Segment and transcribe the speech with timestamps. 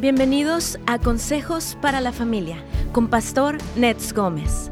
[0.00, 4.70] Bienvenidos a Consejos para la Familia con Pastor Nets Gómez.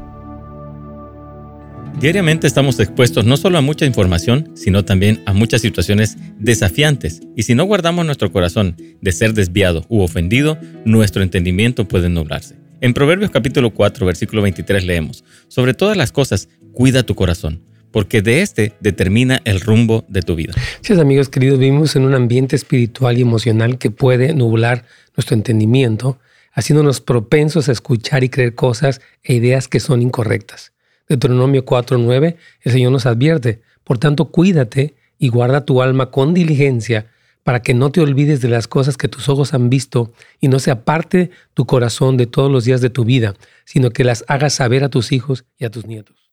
[1.99, 7.19] Diariamente estamos expuestos no solo a mucha información, sino también a muchas situaciones desafiantes.
[7.35, 12.55] Y si no guardamos nuestro corazón de ser desviado u ofendido, nuestro entendimiento puede nublarse.
[12.79, 17.63] En Proverbios capítulo 4, versículo 23 leemos, Sobre todas las cosas, cuida tu corazón,
[17.97, 20.53] porque de este determina el rumbo de tu vida.
[20.81, 26.19] Sí, amigos queridos, vivimos en un ambiente espiritual y emocional que puede nublar nuestro entendimiento,
[26.53, 30.73] haciéndonos propensos a escuchar y creer cosas e ideas que son incorrectas.
[31.09, 37.07] Deuteronomio 4:9, el Señor nos advierte, por tanto cuídate y guarda tu alma con diligencia
[37.41, 40.59] para que no te olvides de las cosas que tus ojos han visto y no
[40.59, 43.33] se aparte tu corazón de todos los días de tu vida,
[43.65, 46.26] sino que las hagas saber a tus hijos y a tus nietos.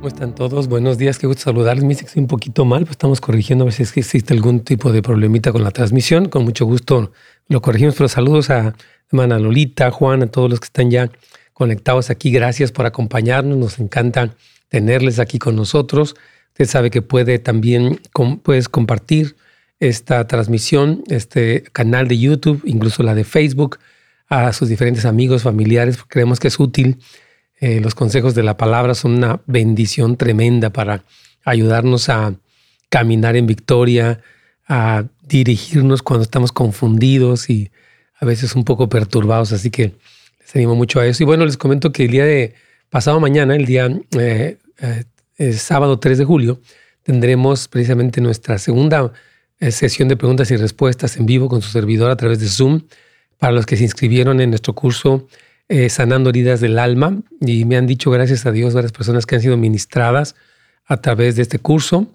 [0.00, 0.66] ¿Cómo están todos?
[0.66, 1.84] Buenos días, qué gusto saludarles.
[1.84, 4.60] Me dice que estoy un poquito mal, pues estamos corrigiendo a ver si existe algún
[4.60, 6.30] tipo de problemita con la transmisión.
[6.30, 7.12] Con mucho gusto
[7.48, 8.74] lo corregimos, pero saludos a
[9.12, 11.10] hermana Lolita, Juan, a todos los que están ya
[11.52, 12.30] conectados aquí.
[12.30, 14.34] Gracias por acompañarnos, nos encanta
[14.70, 16.14] tenerles aquí con nosotros.
[16.52, 18.00] Usted sabe que puede también
[18.42, 19.36] puedes compartir
[19.80, 23.78] esta transmisión, este canal de YouTube, incluso la de Facebook,
[24.30, 26.96] a sus diferentes amigos, familiares, porque creemos que es útil
[27.60, 31.04] eh, los consejos de la palabra son una bendición tremenda para
[31.44, 32.34] ayudarnos a
[32.88, 34.22] caminar en victoria,
[34.66, 37.70] a dirigirnos cuando estamos confundidos y
[38.18, 39.52] a veces un poco perturbados.
[39.52, 39.94] Así que
[40.40, 41.22] les animo mucho a eso.
[41.22, 42.54] Y bueno, les comento que el día de
[42.88, 44.56] pasado mañana, el día eh,
[45.36, 46.60] eh, sábado 3 de julio,
[47.02, 49.12] tendremos precisamente nuestra segunda
[49.60, 52.86] sesión de preguntas y respuestas en vivo con su servidor a través de Zoom.
[53.36, 55.26] Para los que se inscribieron en nuestro curso
[55.72, 59.36] eh, sanando heridas del alma y me han dicho, gracias a Dios, varias personas que
[59.36, 60.34] han sido ministradas
[60.84, 62.08] a través de este curso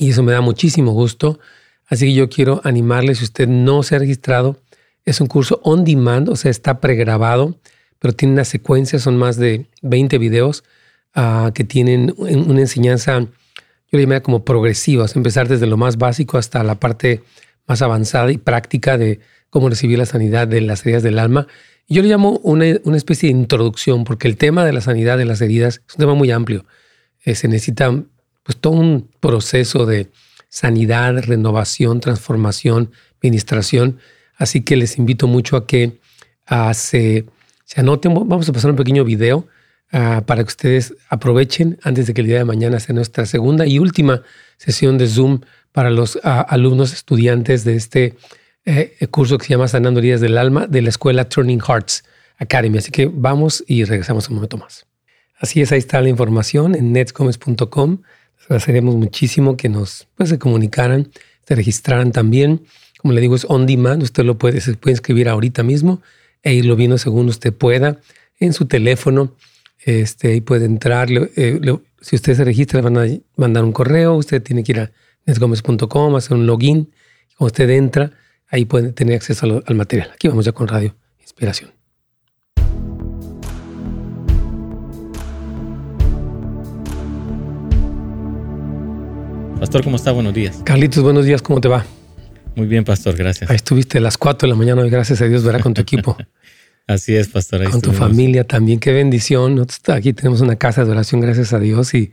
[0.00, 1.38] y eso me da muchísimo gusto.
[1.86, 4.60] Así que yo quiero animarle, si usted no se ha registrado,
[5.04, 7.56] es un curso on demand, o sea, está pregrabado,
[8.00, 10.64] pero tiene una secuencia, son más de 20 videos
[11.14, 13.28] ah, que tienen una enseñanza, yo
[13.92, 17.22] le llamaría como progresiva, empezar desde lo más básico hasta la parte
[17.68, 19.20] más avanzada y práctica de
[19.50, 21.46] cómo recibir la sanidad de las heridas del alma.
[21.88, 22.66] Yo le llamo una,
[22.96, 26.14] especie de introducción, porque el tema de la sanidad de las heridas es un tema
[26.14, 26.66] muy amplio.
[27.24, 27.92] Eh, se necesita
[28.42, 30.10] pues, todo un proceso de
[30.48, 34.00] sanidad, renovación, transformación, administración.
[34.36, 36.00] Así que les invito mucho a que
[36.74, 37.26] se,
[37.76, 38.14] anoten.
[38.14, 39.46] Vamos a pasar un pequeño video
[39.92, 43.64] ah, para que ustedes aprovechen antes de que el día de mañana sea nuestra segunda
[43.64, 44.22] y última
[44.56, 48.16] sesión de Zoom para los ah, alumnos estudiantes de este
[48.66, 52.04] eh, curso que se llama Sanando Heridas del Alma de la escuela Turning Hearts
[52.38, 52.78] Academy.
[52.78, 54.86] Así que vamos y regresamos un momento más.
[55.38, 57.98] Así es, ahí está la información en netscomes.com.
[58.36, 61.10] Les agradeceríamos muchísimo que nos pues, se comunicaran,
[61.46, 62.64] se registraran también.
[62.98, 64.02] Como le digo, es on demand.
[64.02, 66.02] Usted lo puede, se puede inscribir ahorita mismo
[66.42, 68.00] e irlo viendo según usted pueda
[68.40, 69.34] en su teléfono.
[69.84, 71.08] Este, ahí puede entrar.
[71.10, 71.60] Eh,
[72.00, 73.06] si usted se registra, le van a
[73.36, 74.14] mandar un correo.
[74.14, 74.92] Usted tiene que ir a
[75.26, 76.90] netscomes.com, hacer un login.
[77.36, 78.12] Cuando usted entra,
[78.56, 80.10] ahí pueden tener acceso al, material.
[80.14, 81.70] Aquí vamos ya con Radio Inspiración.
[89.60, 90.12] Pastor, ¿cómo está?
[90.12, 90.60] Buenos días.
[90.64, 91.84] Carlitos, buenos días, ¿cómo te va?
[92.54, 93.50] Muy bien, Pastor, gracias.
[93.50, 95.80] Ahí estuviste a las 4 de la mañana hoy, gracias a Dios, verá con tu
[95.80, 96.16] equipo.
[96.86, 97.68] Así es, Pastor.
[97.70, 99.66] con tu familia también, qué bendición.
[99.88, 101.92] Aquí tenemos una casa de oración, gracias a Dios.
[101.94, 102.12] Y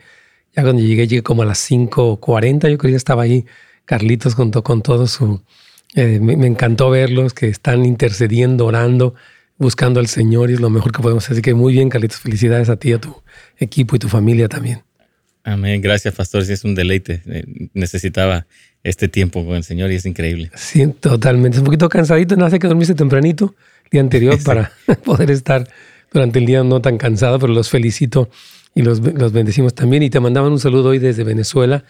[0.55, 3.45] ya cuando llegué, llegué como a las 5.40, yo creo que ya estaba ahí
[3.85, 5.41] Carlitos con, con todo su,
[5.95, 9.13] eh, me, encantó verlos que están intercediendo, orando,
[9.57, 11.35] buscando al Señor y es lo mejor que podemos hacer.
[11.35, 12.19] Así que muy bien, Carlitos.
[12.19, 13.21] Felicidades a ti, a tu
[13.57, 14.81] equipo y tu familia también.
[15.43, 15.81] Amén.
[15.81, 16.45] Gracias, pastor.
[16.45, 17.21] Sí, es un deleite.
[17.27, 18.47] Eh, necesitaba
[18.83, 20.51] este tiempo con el Señor y es increíble.
[20.55, 21.57] Sí, totalmente.
[21.57, 22.35] Es un poquito cansadito.
[22.35, 24.71] No hace que dormiste tempranito el día anterior para
[25.05, 25.67] poder estar
[26.11, 28.29] durante el día no tan cansado, pero los felicito
[28.73, 30.01] y los, los bendecimos también.
[30.01, 31.83] Y te mandaban un saludo hoy desde Venezuela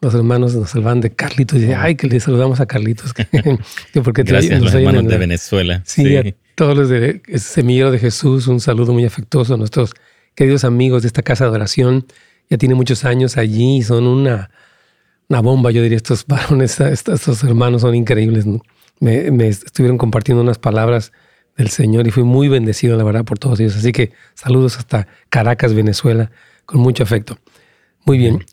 [0.00, 1.60] los hermanos nos salvan de Carlitos.
[1.60, 3.12] Y ay, que le saludamos a Carlitos.
[4.04, 5.82] porque Gracias, los hermanos de Venezuela.
[5.84, 6.24] Sí, a
[6.54, 9.94] todos los de Semillero de Jesús, un saludo muy afectuoso a nuestros
[10.34, 12.06] queridos amigos de esta casa de oración.
[12.48, 14.50] Ya tiene muchos años allí y son una,
[15.28, 18.46] una bomba, yo diría, estos varones, estos, hermanos son increíbles.
[19.00, 21.12] Me, me estuvieron compartiendo unas palabras
[21.56, 23.76] del Señor y fui muy bendecido, la verdad, por todos ellos.
[23.76, 26.30] Así que saludos hasta Caracas, Venezuela,
[26.64, 27.38] con mucho afecto.
[28.06, 28.44] Muy bien.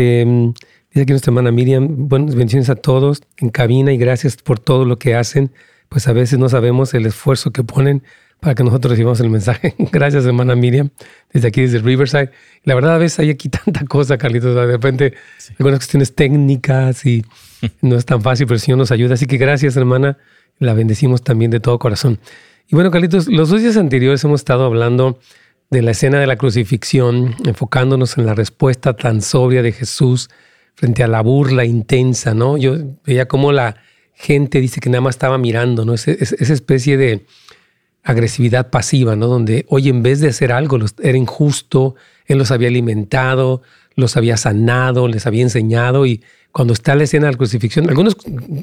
[0.00, 0.52] Eh,
[0.90, 4.84] dice aquí nuestra hermana Miriam, buenas bendiciones a todos en cabina y gracias por todo
[4.84, 5.50] lo que hacen.
[5.88, 8.04] Pues a veces no sabemos el esfuerzo que ponen
[8.38, 9.74] para que nosotros recibamos el mensaje.
[9.90, 10.90] Gracias, hermana Miriam,
[11.32, 12.30] desde aquí, desde Riverside.
[12.62, 14.54] La verdad, a veces hay aquí tanta cosa, Carlitos.
[14.54, 15.14] De repente,
[15.58, 17.24] algunas cuestiones técnicas y
[17.80, 19.14] no es tan fácil, pero el Señor nos ayuda.
[19.14, 20.18] Así que gracias, hermana.
[20.60, 22.20] La bendecimos también de todo corazón.
[22.68, 25.18] Y bueno, Carlitos, los dos días anteriores hemos estado hablando
[25.70, 30.30] de la escena de la crucifixión, enfocándonos en la respuesta tan sobria de Jesús
[30.74, 32.56] frente a la burla intensa, ¿no?
[32.56, 33.76] Yo veía cómo la
[34.14, 35.94] gente dice que nada más estaba mirando, ¿no?
[35.94, 37.26] esa especie de
[38.02, 39.26] agresividad pasiva, ¿no?
[39.26, 41.94] Donde, hoy en vez de hacer algo, era injusto,
[42.26, 43.62] Él los había alimentado,
[43.94, 46.22] los había sanado, les había enseñado y
[46.52, 48.16] cuando está la escena de la crucifixión, algunos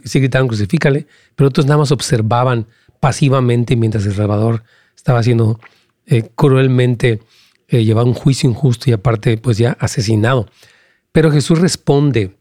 [0.03, 1.05] sí gritaron crucifícale,
[1.35, 2.67] pero otros nada más observaban
[2.99, 4.63] pasivamente mientras el Salvador
[4.95, 5.59] estaba siendo
[6.07, 7.21] eh, cruelmente
[7.67, 10.47] eh, llevado a un juicio injusto y aparte pues ya asesinado.
[11.11, 12.35] Pero Jesús responde,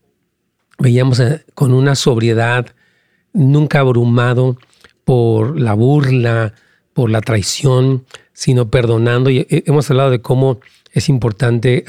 [0.78, 2.66] veíamos eh, con una sobriedad,
[3.32, 4.56] nunca abrumado
[5.04, 6.54] por la burla,
[6.92, 9.30] por la traición, sino perdonando.
[9.30, 10.60] Y hemos hablado de cómo
[10.92, 11.84] es importante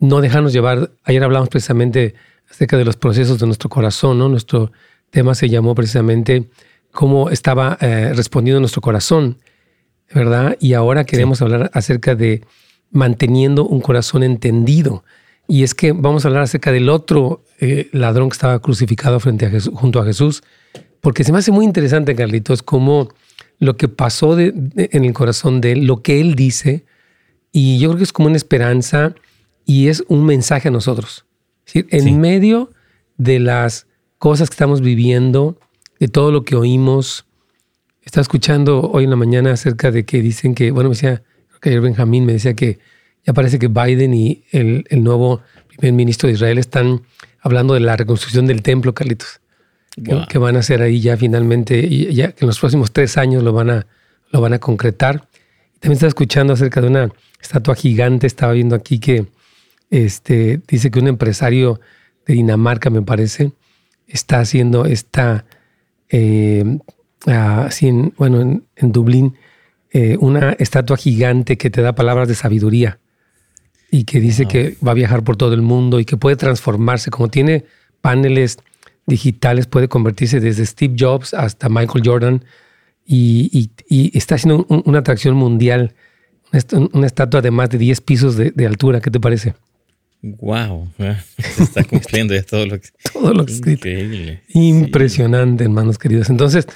[0.00, 0.92] no dejarnos llevar.
[1.04, 2.14] Ayer hablamos precisamente
[2.50, 4.28] acerca de los procesos de nuestro corazón, ¿no?
[4.28, 4.72] Nuestro
[5.10, 6.48] tema se llamó precisamente
[6.90, 9.38] cómo estaba eh, respondiendo nuestro corazón,
[10.14, 10.56] ¿verdad?
[10.60, 12.42] Y ahora queremos hablar acerca de
[12.90, 15.04] manteniendo un corazón entendido.
[15.48, 19.46] Y es que vamos a hablar acerca del otro eh, ladrón que estaba crucificado frente
[19.46, 20.42] a Jesús, junto a Jesús,
[21.00, 23.08] porque se me hace muy interesante, Carlitos, cómo
[23.58, 26.84] lo que pasó en el corazón de él, lo que él dice,
[27.50, 29.14] y yo creo que es como una esperanza
[29.64, 31.26] y es un mensaje a nosotros.
[31.74, 32.70] en medio
[33.16, 33.86] de las
[34.18, 35.58] cosas que estamos viviendo,
[36.00, 37.26] de todo lo que oímos,
[38.04, 41.60] estaba escuchando hoy en la mañana acerca de que dicen que, bueno, me decía, creo
[41.60, 42.78] que ayer Benjamín me decía que
[43.24, 47.02] ya parece que Biden y el, nuevo primer ministro de Israel están
[47.40, 49.40] hablando de la reconstrucción del templo, Carlitos.
[50.28, 53.42] Que, van a hacer ahí ya finalmente, y ya que en los próximos tres años
[53.42, 53.86] lo van a,
[54.30, 55.28] lo van a concretar.
[55.80, 59.26] También estaba escuchando acerca de una estatua gigante, estaba viendo aquí que
[59.90, 61.78] este, dice que un empresario
[62.26, 63.52] de Dinamarca, me parece,
[64.06, 65.44] está haciendo esta,
[66.08, 66.78] eh,
[67.26, 69.34] así en, bueno, en, Dublín,
[69.90, 72.98] eh, una estatua gigante que te da palabras de sabiduría
[73.90, 77.10] y que dice que va a viajar por todo el mundo y que puede transformarse,
[77.10, 77.64] como tiene
[78.00, 78.58] paneles
[79.06, 82.44] digitales, puede convertirse desde Steve Jobs hasta Michael Jordan
[83.06, 83.70] y,
[84.14, 85.94] está haciendo una atracción mundial,
[86.92, 89.54] una estatua de más de 10 pisos de, altura, ¿qué te parece?
[90.22, 90.88] Wow,
[91.36, 94.40] se está cumpliendo ya todo lo que todo lo que Increíble.
[94.54, 96.30] Impresionante, hermanos queridos.
[96.30, 96.68] Entonces,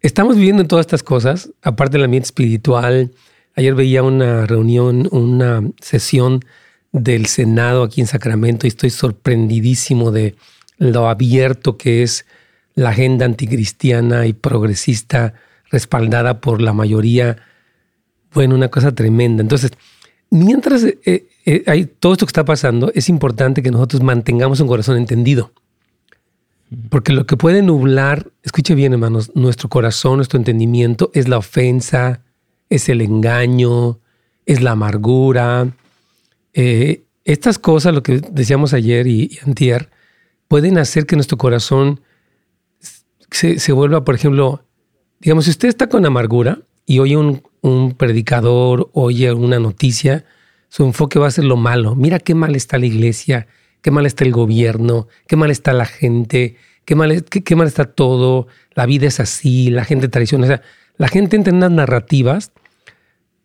[0.00, 3.12] estamos viviendo en todas estas cosas, aparte del ambiente espiritual,
[3.58, 6.44] Ayer veía una reunión, una sesión
[6.92, 10.36] del Senado aquí en Sacramento y estoy sorprendidísimo de
[10.76, 12.24] lo abierto que es
[12.76, 15.34] la agenda anticristiana y progresista
[15.72, 17.38] respaldada por la mayoría.
[18.32, 19.42] Bueno, una cosa tremenda.
[19.42, 19.72] Entonces,
[20.30, 24.68] mientras eh, eh, hay todo esto que está pasando, es importante que nosotros mantengamos un
[24.68, 25.50] corazón entendido.
[26.90, 32.20] Porque lo que puede nublar, escuche bien hermanos, nuestro corazón, nuestro entendimiento es la ofensa,
[32.68, 34.00] es el engaño,
[34.44, 35.72] es la amargura.
[36.52, 39.90] Eh, estas cosas, lo que decíamos ayer y, antier,
[40.48, 42.00] pueden hacer que nuestro corazón
[43.30, 44.64] se, vuelva, por ejemplo,
[45.20, 50.24] digamos, si usted está con amargura y oye un, un predicador, oye una noticia,
[50.68, 51.94] su enfoque va a ser lo malo.
[51.94, 53.46] Mira qué mal está la iglesia,
[53.82, 56.56] qué mal está el gobierno, qué mal está la gente,
[56.88, 56.94] qué
[57.54, 60.44] mal, está todo, la vida es así, la gente traiciona.
[60.44, 60.62] O sea,
[60.96, 62.50] la gente entra en unas narrativas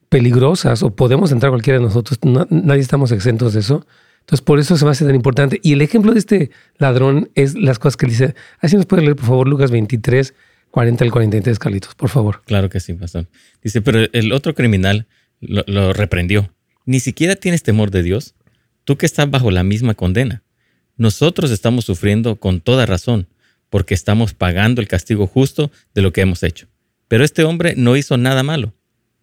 [0.08, 2.20] peligrosas o podemos entrar cualquiera de nosotros,
[2.50, 3.86] nadie estamos exentos de eso.
[4.22, 5.60] Entonces, por eso se me hace tan importante.
[5.62, 8.34] Y el ejemplo de este ladrón es las cosas que dice.
[8.62, 10.34] Así nos puede leer, por favor, Lucas 23,
[10.72, 12.44] 40 al 43, Carlitos, por favor.
[12.46, 13.28] Claro que sí, pastor.
[13.62, 15.08] Dice, pero el otro criminal
[15.42, 16.50] lo reprendió.
[16.86, 18.36] Ni siquiera tienes temor de Dios,
[18.86, 20.44] tú que estás bajo la misma condena.
[20.96, 23.28] Nosotros estamos sufriendo con toda razón,
[23.74, 26.68] porque estamos pagando el castigo justo de lo que hemos hecho.
[27.08, 28.72] Pero este hombre no hizo nada malo.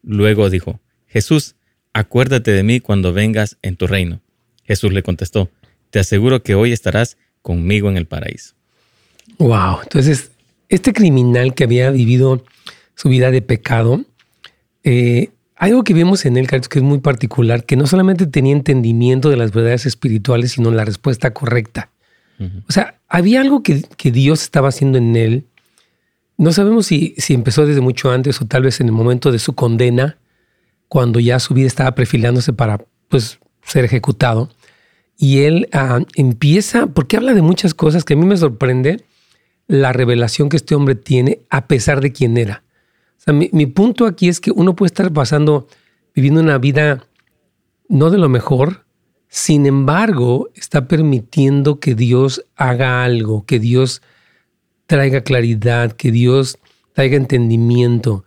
[0.02, 1.54] Luego dijo, Jesús,
[1.92, 4.20] acuérdate de mí cuando vengas en tu reino.
[4.64, 5.50] Jesús le contestó,
[5.90, 8.56] te aseguro que hoy estarás conmigo en el paraíso.
[9.38, 10.32] Wow, entonces
[10.68, 12.44] este criminal que había vivido
[12.96, 14.04] su vida de pecado,
[14.82, 19.30] eh, algo que vemos en él, que es muy particular, que no solamente tenía entendimiento
[19.30, 21.92] de las verdades espirituales, sino la respuesta correcta.
[22.68, 25.46] O sea, había algo que, que, Dios estaba haciendo en él
[26.40, 29.38] no sabemos si, si empezó desde mucho antes o tal vez en el momento de
[29.38, 30.16] su condena,
[30.88, 34.48] cuando ya su vida estaba perfilándose para pues, ser ejecutado.
[35.18, 39.04] Y él ah, empieza, porque habla de muchas cosas que a mí me sorprende
[39.66, 42.64] la revelación que este hombre tiene a pesar de quién era.
[43.18, 45.68] O sea, mi, mi punto aquí es que uno puede estar pasando,
[46.14, 47.04] viviendo una vida
[47.90, 48.86] no de lo mejor,
[49.32, 54.02] sin embargo, está permitiendo que Dios haga algo, que Dios
[54.86, 56.58] traiga claridad, que Dios
[56.94, 58.24] traiga entendimiento.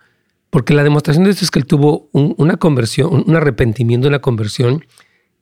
[0.49, 4.85] Porque la demostración de esto es que él tuvo una conversión, un arrepentimiento, una conversión,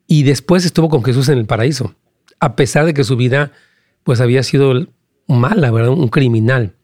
[0.08, 1.94] y después estuvo con Jesús en el paraíso,
[2.40, 3.52] a pesar de que su vida
[4.02, 4.88] pues había sido
[5.28, 5.92] mala, ¿verdad?
[5.92, 6.74] Un criminal.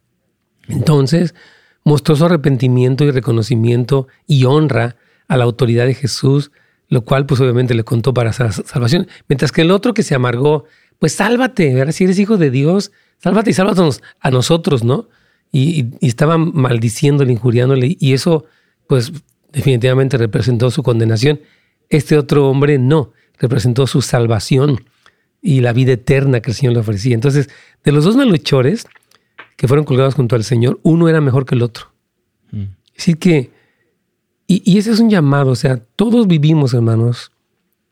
[0.69, 1.35] Entonces,
[1.83, 4.95] mostró su arrepentimiento y reconocimiento y honra
[5.27, 6.53] a la autoridad de Jesús,
[6.89, 9.09] lo cual pues obviamente le contó para salvación.
[9.29, 10.65] Mientras que el otro que se amargó,
[10.99, 11.93] pues sálvate, ¿verdad?
[11.93, 15.09] si eres hijo de Dios, sálvate y sálvanos a nosotros, ¿no?
[15.53, 18.45] Y, estaba maldiciéndole, injuriándole, y eso
[18.87, 19.13] pues
[19.53, 21.41] definitivamente representó su condenación.
[21.89, 24.85] Este otro hombre no, representó su salvación
[25.41, 27.15] y la vida eterna que el Señor le ofrecía.
[27.15, 27.49] Entonces,
[27.85, 28.87] de los dos malhechores
[29.57, 31.93] que fueron colgados junto al Señor, uno era mejor que el otro.
[32.51, 32.65] Mm.
[32.95, 33.51] Decir, que
[34.51, 37.33] y, ese es un llamado, o sea, todos vivimos, hermanos,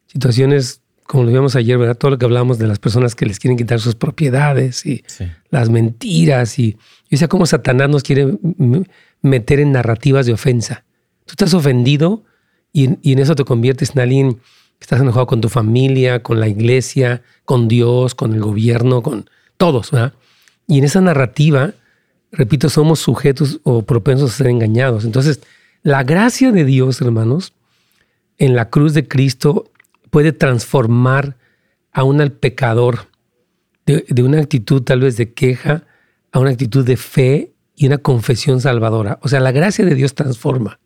[0.06, 1.96] situaciones como lo vimos ayer, ¿verdad?
[1.96, 5.04] Todo lo que hablamos de las personas que les quieren quitar sus propiedades y
[5.50, 6.78] las mentiras y,
[7.10, 8.38] y, o sea, cómo Satanás nos quiere
[9.20, 10.84] meter en narrativas de ofensa.
[11.26, 12.25] Tú estás ofendido
[12.72, 14.40] y, y en eso te conviertes en alguien que
[14.80, 19.90] estás enojado con tu familia, con la iglesia, con Dios, con el gobierno, con todos,
[19.90, 20.14] ¿verdad?
[20.66, 21.75] Y en esa narrativa,
[22.32, 25.04] repito, somos sujetos o propensos a ser engañados.
[25.04, 25.40] Entonces,
[25.87, 27.52] la gracia de Dios, hermanos,
[28.38, 29.71] en la cruz de Cristo
[30.11, 31.37] puede transformar
[31.93, 33.07] a un pecador
[33.87, 35.85] de, una actitud tal vez de queja
[36.33, 39.21] a una actitud de fe y una confesión salvadora.
[39.23, 40.81] O sea, la gracia de Dios transforma.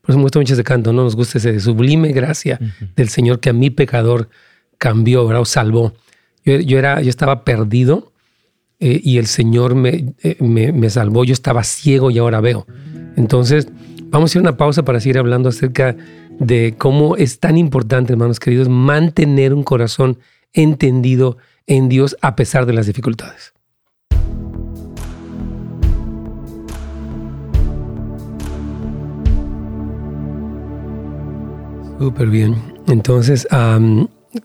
[0.00, 1.02] Por eso me gusta mucho ese canto, ¿no?
[1.02, 2.58] Nos gusta ese sublime gracia
[2.96, 4.30] del Señor que a mi pecador
[4.78, 5.42] cambió, ¿verdad?
[5.42, 5.92] O salvó.
[6.46, 8.10] Yo, era, yo estaba perdido
[8.78, 11.24] eh, y el Señor me, eh, me, me salvó.
[11.24, 12.66] Yo estaba ciego y ahora veo.
[13.16, 13.68] Entonces,
[14.10, 15.96] Vamos a ir a una pausa para seguir hablando acerca
[16.40, 20.18] de cómo es tan importante, hermanos queridos, mantener un corazón
[20.52, 21.36] entendido
[21.68, 23.52] en Dios a pesar de las dificultades.
[32.00, 32.56] Súper bien.
[32.88, 33.46] Entonces,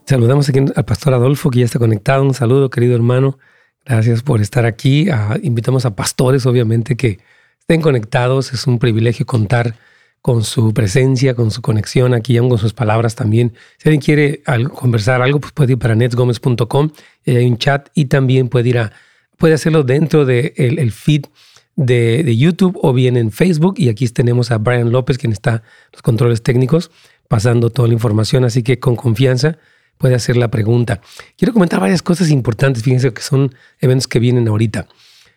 [0.04, 2.22] saludamos aquí al pastor Adolfo, que ya está conectado.
[2.22, 3.38] Un saludo, querido hermano.
[3.84, 5.10] Gracias por estar aquí.
[5.10, 7.18] Ah, invitamos a pastores, obviamente, que
[7.66, 8.52] estén conectados.
[8.52, 9.74] Es un privilegio contar
[10.22, 13.54] con su presencia, con su conexión aquí, aún con sus palabras también.
[13.78, 14.42] Si alguien quiere
[14.72, 16.90] conversar algo, pues puede ir para netsgomez.com,
[17.26, 18.92] hay un chat y también puede ir a,
[19.36, 21.26] puede hacerlo dentro del de el feed
[21.74, 23.74] de, de, YouTube o bien en Facebook.
[23.78, 26.92] Y aquí tenemos a Brian López, quien está los controles técnicos,
[27.26, 29.58] pasando toda la información, así que con confianza
[29.98, 31.00] puede hacer la pregunta.
[31.36, 34.86] Quiero comentar varias cosas importantes, fíjense que son eventos que vienen ahorita.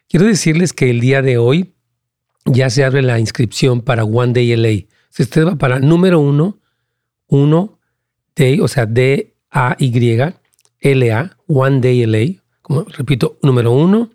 [0.08, 1.74] Quiero decirles que el día de hoy,
[2.52, 4.86] ya se abre la inscripción para One Day LA.
[5.10, 6.60] Si usted va para número uno,
[7.28, 7.80] uno
[8.36, 9.32] Day, o sea, D-A-Y-L-A,
[11.48, 14.12] One Day LA, como repito, número uno,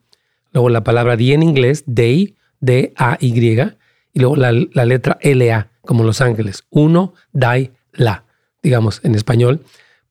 [0.53, 3.75] luego la palabra D en inglés, Day, D-A-Y,
[4.15, 8.25] y luego la, letra L-A, como Los Ángeles, uno, Day, La,
[8.63, 9.61] digamos en español,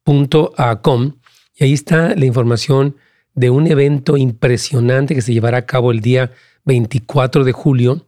[0.03, 1.13] punto com.
[1.55, 2.95] Y ahí está la información
[3.33, 6.31] de un evento impresionante que se llevará a cabo el día
[6.65, 8.05] 24 de julio,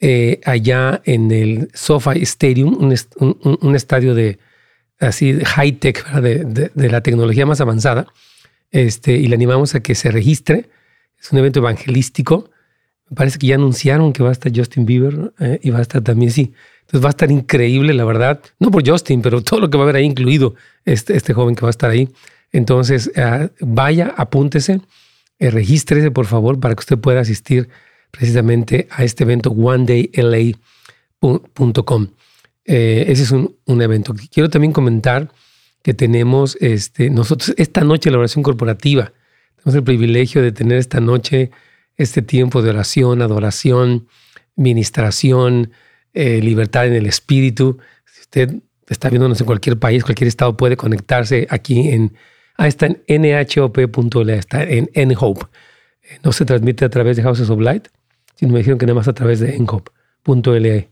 [0.00, 4.38] eh, allá en el SoFi Stadium, un, estadio de
[5.00, 8.06] así high tech, de, la tecnología más avanzada.
[8.70, 10.68] Este, y le animamos a que se registre.
[11.20, 12.50] Es un evento evangelístico.
[13.10, 15.82] Me parece que ya anunciaron que va a estar Justin Bieber eh, y va a
[15.82, 16.52] estar también, sí.
[16.82, 18.40] Entonces va a estar increíble, la verdad.
[18.60, 21.56] No por Justin, pero todo lo que va a haber ahí incluido, este, este joven
[21.56, 22.08] que va a estar ahí.
[22.52, 24.80] Entonces, eh, vaya, apúntese,
[25.40, 27.68] regístrese, por favor, para que usted pueda asistir
[28.10, 30.56] precisamente a este evento onedayla.com.
[32.64, 34.14] Eh, ese es un, evento.
[34.30, 35.30] Quiero también comentar
[35.82, 39.12] que tenemos este, nosotros esta noche la oración corporativa.
[39.56, 41.50] Tenemos el privilegio de tener esta noche
[41.96, 44.06] este tiempo de oración, adoración,
[44.54, 45.72] ministración,
[46.14, 47.78] eh, libertad en el espíritu.
[48.04, 48.54] Si usted
[48.88, 52.14] está viéndonos en cualquier país, cualquier estado, puede conectarse aquí en,
[52.56, 55.46] ah, está en nhop.la, está en nhope.
[56.02, 57.88] Eh, no se transmite a través de Houses of Light,
[58.38, 60.86] sino me dijeron que nada más a través de encop.la.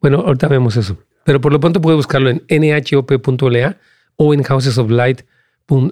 [0.00, 0.96] Bueno, ahorita vemos eso.
[1.24, 3.78] Pero por lo pronto puede buscarlo en nhop.la
[4.16, 5.22] o en Houses of Light.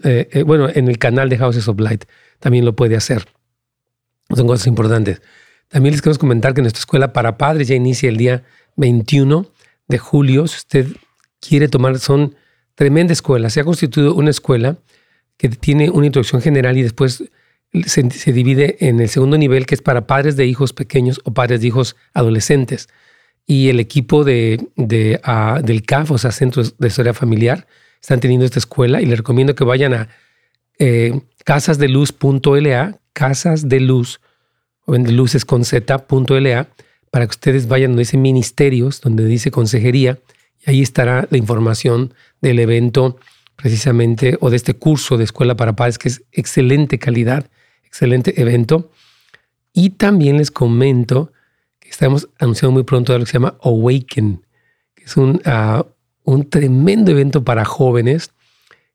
[0.04, 2.04] Eh, eh, bueno, en el canal de Houses of Light
[2.38, 3.26] también lo puede hacer.
[4.34, 5.22] Son cosas importantes.
[5.68, 8.44] También les queremos comentar que nuestra escuela para padres ya inicia el día
[8.76, 9.46] 21
[9.88, 10.46] de julio.
[10.46, 10.86] Si usted
[11.40, 12.36] quiere tomar, son
[12.76, 13.50] tremenda escuela.
[13.50, 14.76] Se ha constituido una escuela
[15.36, 17.24] que tiene una introducción general y después
[17.84, 21.60] se, divide en el segundo nivel, que es para padres de hijos pequeños o padres
[21.60, 22.88] de hijos adolescentes.
[23.46, 24.60] Y el equipo de,
[25.24, 27.66] ah, del CAF, o sea, Centros de Historia Familiar,
[28.00, 30.08] están teniendo esta escuela y les recomiendo que vayan a
[30.78, 34.20] eh, casasdeluz.la, casasdeluz,
[34.86, 35.44] o en luces
[37.10, 40.18] para que ustedes vayan donde dice ministerios, donde dice consejería,
[40.66, 43.18] y ahí estará la información del evento
[43.56, 47.50] precisamente, o de este curso de escuela para padres, que es excelente calidad,
[47.90, 48.90] excelente evento.
[49.72, 51.32] Y también les comento
[51.78, 54.44] que estamos anunciando muy pronto algo que se llama Awaken,
[54.94, 55.84] que es un, ah,
[56.24, 58.30] un tremendo evento para jóvenes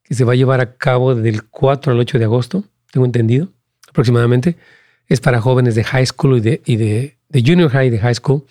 [0.04, 3.50] que se va a llevar a cabo del 4 al 8 de agosto, tengo entendido,
[3.90, 4.56] aproximadamente.
[5.08, 8.00] Es para jóvenes de high school y de, y de, de junior high y de
[8.00, 8.44] high school.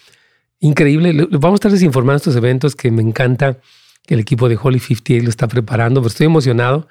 [0.61, 1.13] Increíble.
[1.31, 3.59] Vamos a estar desinformando estos eventos que me encanta
[4.07, 6.89] que el equipo de Holy 58 lo está preparando, pero estoy emocionado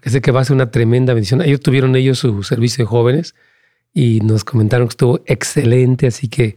[0.00, 1.42] porque sé que va a ser una tremenda bendición.
[1.42, 3.34] Ellos tuvieron ellos su servicio de jóvenes
[3.92, 6.56] y nos comentaron que estuvo excelente, así que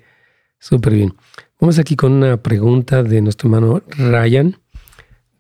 [0.60, 1.14] súper bien.
[1.60, 4.56] Vamos aquí con una pregunta de nuestro hermano Ryan.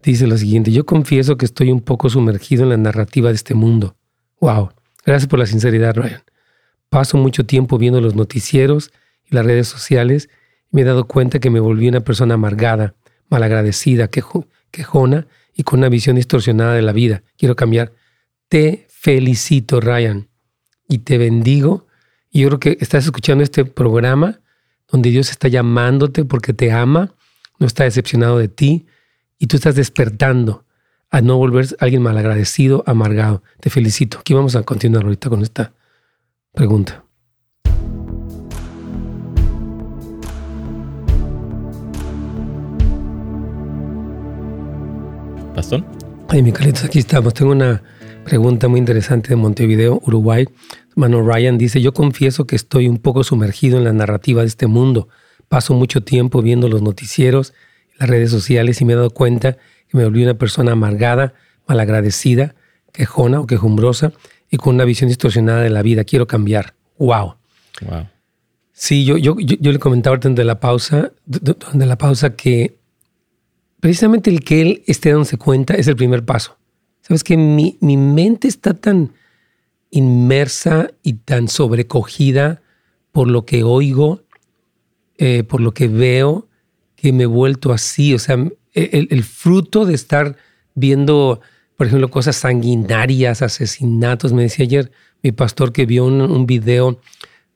[0.01, 3.53] Dice lo siguiente, yo confieso que estoy un poco sumergido en la narrativa de este
[3.53, 3.95] mundo.
[4.41, 4.71] Wow,
[5.05, 6.23] gracias por la sinceridad, Ryan.
[6.89, 8.91] Paso mucho tiempo viendo los noticieros
[9.23, 10.27] y las redes sociales
[10.73, 12.95] y me he dado cuenta que me volví una persona amargada,
[13.29, 17.23] malagradecida, quejona y con una visión distorsionada de la vida.
[17.37, 17.93] Quiero cambiar.
[18.49, 20.29] Te felicito, Ryan,
[20.87, 21.87] y te bendigo.
[22.31, 24.39] Y yo creo que estás escuchando este programa
[24.91, 27.13] donde Dios está llamándote porque te ama,
[27.59, 28.85] no está decepcionado de ti
[29.39, 30.65] y tú estás despertando
[31.09, 33.43] a no volver alguien malagradecido, amargado.
[33.59, 34.19] Te felicito.
[34.19, 35.73] Aquí vamos a continuar ahorita con esta
[36.53, 37.02] pregunta.
[46.27, 47.33] Ay, mi aquí estamos.
[47.33, 47.81] Tengo una
[48.25, 50.45] pregunta muy interesante de Montevideo, Uruguay.
[50.95, 54.67] Mano Ryan dice, yo confieso que estoy un poco sumergido en la narrativa de este
[54.67, 55.07] mundo.
[55.47, 57.53] Paso mucho tiempo viendo los noticieros,
[57.97, 61.33] las redes sociales y me he dado cuenta que me volví una persona amargada,
[61.65, 62.55] malagradecida,
[62.91, 64.11] quejona o quejumbrosa
[64.49, 66.03] y con una visión distorsionada de la vida.
[66.03, 66.73] Quiero cambiar.
[66.97, 67.35] Wow.
[67.81, 68.07] Wow.
[68.73, 72.82] Sí, yo, yo, yo, le comentaba antes de la pausa, de la pausa que
[73.83, 76.57] precisamente el que él esté dándose cuenta es el primer paso.
[77.01, 79.11] Sabes que mi, mi mente está tan
[79.91, 82.61] inmersa y tan sobrecogida
[83.11, 84.23] por lo que oigo,
[85.17, 86.47] eh, por lo que veo,
[86.95, 88.13] que me he vuelto así.
[88.13, 88.37] O sea,
[88.71, 90.37] el, fruto de estar
[90.75, 91.41] viendo,
[91.75, 94.31] por ejemplo, cosas sanguinarias, asesinatos.
[94.31, 94.93] Me decía ayer
[95.23, 97.01] mi pastor que vio un, un video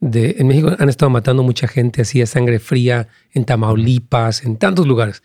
[0.02, 0.36] de...
[0.40, 4.86] En México han estado matando mucha gente así a sangre fría, en Tamaulipas, en tantos
[4.86, 5.24] lugares.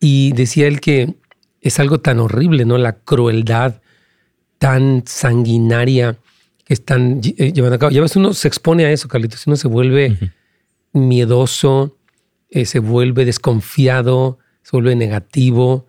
[0.00, 1.14] Y decía él que
[1.60, 2.78] es algo tan horrible, ¿no?
[2.78, 3.80] La crueldad
[4.58, 6.18] tan sanguinaria
[6.64, 7.90] que están eh, llevando a cabo.
[7.90, 9.46] Ya ves, uno se expone a eso, Carlitos.
[9.46, 10.18] Uno se vuelve
[10.92, 11.96] miedoso,
[12.50, 15.86] eh, se vuelve desconfiado, se vuelve negativo.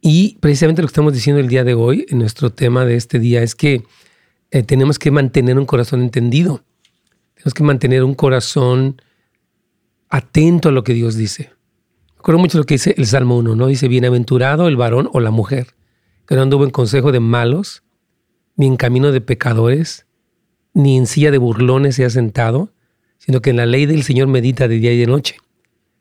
[0.00, 3.18] Y precisamente lo que estamos diciendo el día de hoy, en nuestro tema de este
[3.18, 3.84] día, es que
[4.50, 6.64] eh, tenemos que mantener un corazón entendido.
[7.34, 9.00] Tenemos que mantener un corazón
[10.08, 11.52] atento a lo que Dios dice.
[12.22, 13.66] Recuerdo mucho lo que dice el Salmo 1, ¿no?
[13.66, 15.74] Dice, bienaventurado el varón o la mujer,
[16.24, 17.82] que no anduvo en consejo de malos,
[18.54, 20.06] ni en camino de pecadores,
[20.72, 22.70] ni en silla de burlones se ha sentado,
[23.18, 25.34] sino que en la ley del Señor medita de día y de noche.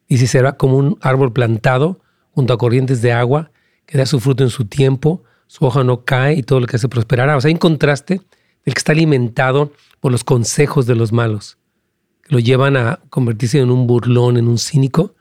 [0.10, 2.02] Dice, será como un árbol plantado
[2.34, 3.50] junto a corrientes de agua,
[3.88, 6.76] que da su fruto en su tiempo, su hoja no cae y todo lo que
[6.76, 7.36] hace prosperará.
[7.36, 8.22] O sea, hay un contraste
[8.64, 11.58] del que está alimentado por los consejos de los malos,
[12.22, 15.16] que lo llevan a convertirse en un burlón, en un cínico,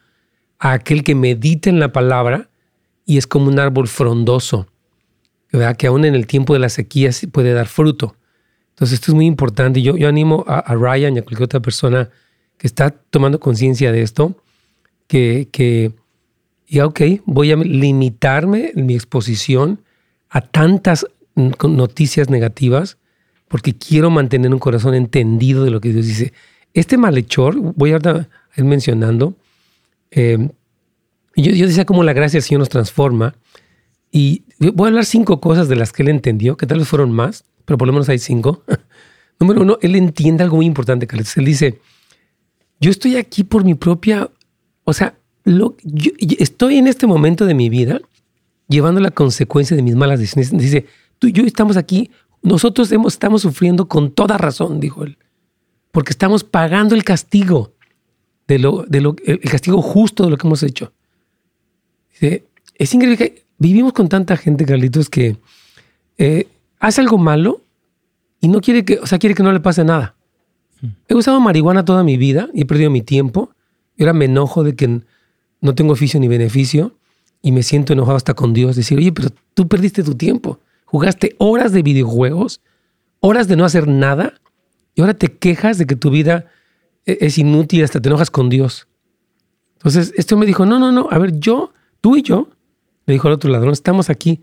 [0.61, 2.51] a aquel que medita en la palabra
[3.07, 4.69] y es como un árbol frondoso,
[5.51, 5.77] ¿verdad?
[5.77, 8.15] que aún en el tiempo de la sequía puede dar fruto.
[8.71, 9.83] Entonces esto es muy importante.
[9.83, 12.11] Yo, yo animo a, Ryan y a cualquier otra persona
[12.57, 14.37] que está tomando conciencia de esto,
[15.07, 15.93] que, que
[16.69, 19.83] diga, ok, voy a limitarme en mi exposición
[20.29, 22.99] a tantas noticias negativas
[23.49, 26.33] porque quiero mantener un corazón entendido de lo que Dios dice.
[26.73, 29.35] Este malhechor, voy a ir mencionando,
[30.11, 30.49] eh,
[31.37, 33.35] yo, yo, decía cómo la gracia del Señor nos transforma.
[34.13, 37.13] Y voy a hablar cinco cosas de las que él entendió, que tal vez fueron
[37.13, 38.63] más, pero por lo menos hay cinco.
[39.41, 41.37] Número uno, él entiende algo muy importante, Carlos.
[41.37, 41.81] Él dice,
[42.81, 44.29] yo estoy aquí por mi propia,
[44.85, 48.01] o sea, lo, yo, estoy en este momento de mi vida
[48.69, 50.51] llevando la consecuencia de mis malas decisiones.
[50.51, 50.87] Dice,
[51.19, 52.11] tú y yo estamos aquí,
[52.43, 55.19] nosotros hemos, estamos sufriendo con toda razón, dijo él,
[55.91, 57.73] porque estamos pagando el castigo
[58.51, 60.93] de lo, de lo, el castigo justo de lo que hemos hecho.
[62.19, 65.37] Es increíble que vivimos con tanta gente, Carlitos, que
[66.19, 66.49] eh,
[66.81, 67.63] hace algo malo
[68.41, 70.17] y no quiere que, o sea, quiere que no le pase nada.
[71.07, 73.53] He usado marihuana toda mi vida y he perdido mi tiempo.
[73.97, 75.01] Y ahora me enojo de que
[75.61, 76.97] no tengo oficio ni beneficio
[77.43, 78.75] y me siento enojado hasta con Dios.
[78.75, 80.59] Decir, oye, pero tú perdiste tu tiempo.
[80.87, 82.63] Jugaste horas de videojuegos,
[83.21, 84.41] horas de no hacer nada
[84.97, 86.47] y ahora te quejas de que tu vida
[87.05, 88.87] es inútil, hasta te enojas con Dios.
[89.75, 92.51] Entonces, esto me dijo, no, no, no, a ver, yo, tú y yo,
[93.07, 94.41] me dijo el otro ladrón, estamos aquí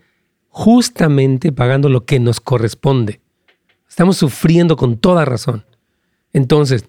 [0.49, 3.21] justamente pagando lo que nos corresponde.
[3.87, 5.63] Estamos sufriendo con toda razón.
[6.33, 6.85] Entonces,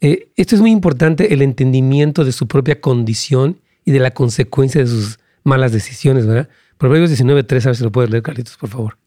[0.00, 4.80] eh, esto es muy importante, el entendimiento de su propia condición y de la consecuencia
[4.80, 6.48] de sus malas decisiones, ¿verdad?
[6.76, 8.98] Proverbios 19.3, a ver si lo puedes leer, Carlitos, por favor.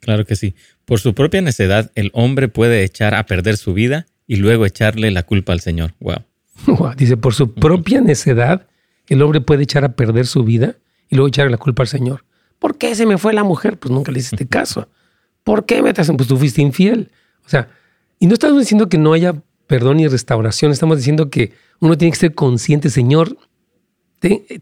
[0.00, 0.54] Claro que sí.
[0.84, 5.10] Por su propia necedad, el hombre puede echar a perder su vida y luego echarle
[5.10, 5.94] la culpa al Señor.
[6.00, 6.24] Wow.
[6.96, 8.66] Dice, por su propia necedad,
[9.08, 10.76] el hombre puede echar a perder su vida
[11.08, 12.24] y luego echarle la culpa al Señor.
[12.58, 13.78] ¿Por qué se me fue la mujer?
[13.78, 14.88] Pues nunca le hiciste caso.
[15.44, 16.16] ¿Por qué me hacen?
[16.16, 17.10] Pues tú fuiste infiel.
[17.44, 17.68] O sea,
[18.18, 22.12] y no estamos diciendo que no haya perdón y restauración, estamos diciendo que uno tiene
[22.12, 23.36] que ser consciente, Señor,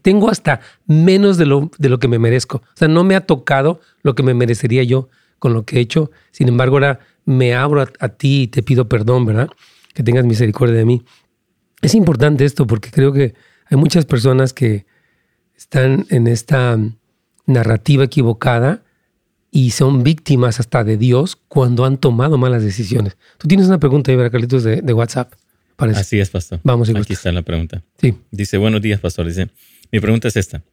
[0.01, 2.57] tengo hasta menos de lo, de lo que me merezco.
[2.57, 5.79] O sea, no me ha tocado lo que me merecería yo con lo que he
[5.79, 6.11] hecho.
[6.31, 9.49] Sin embargo, ahora me abro a, ti y te pido perdón, ¿verdad?
[9.93, 11.03] Que tengas misericordia de mí.
[11.81, 13.33] Es importante esto porque creo que
[13.65, 14.85] hay muchas personas que
[15.57, 16.77] están en esta
[17.45, 18.83] narrativa equivocada
[19.51, 23.17] y son víctimas hasta de Dios cuando han tomado malas decisiones.
[23.37, 25.33] Tú tienes una pregunta ahí, Carlitos, de, de WhatsApp.
[25.77, 26.59] Así es, pastor.
[26.63, 27.83] Vamos, Aquí está la pregunta.
[27.99, 28.15] Sí.
[28.31, 29.27] Dice, buenos días, pastor.
[29.27, 29.49] Dice,
[29.91, 30.63] mi pregunta es esta.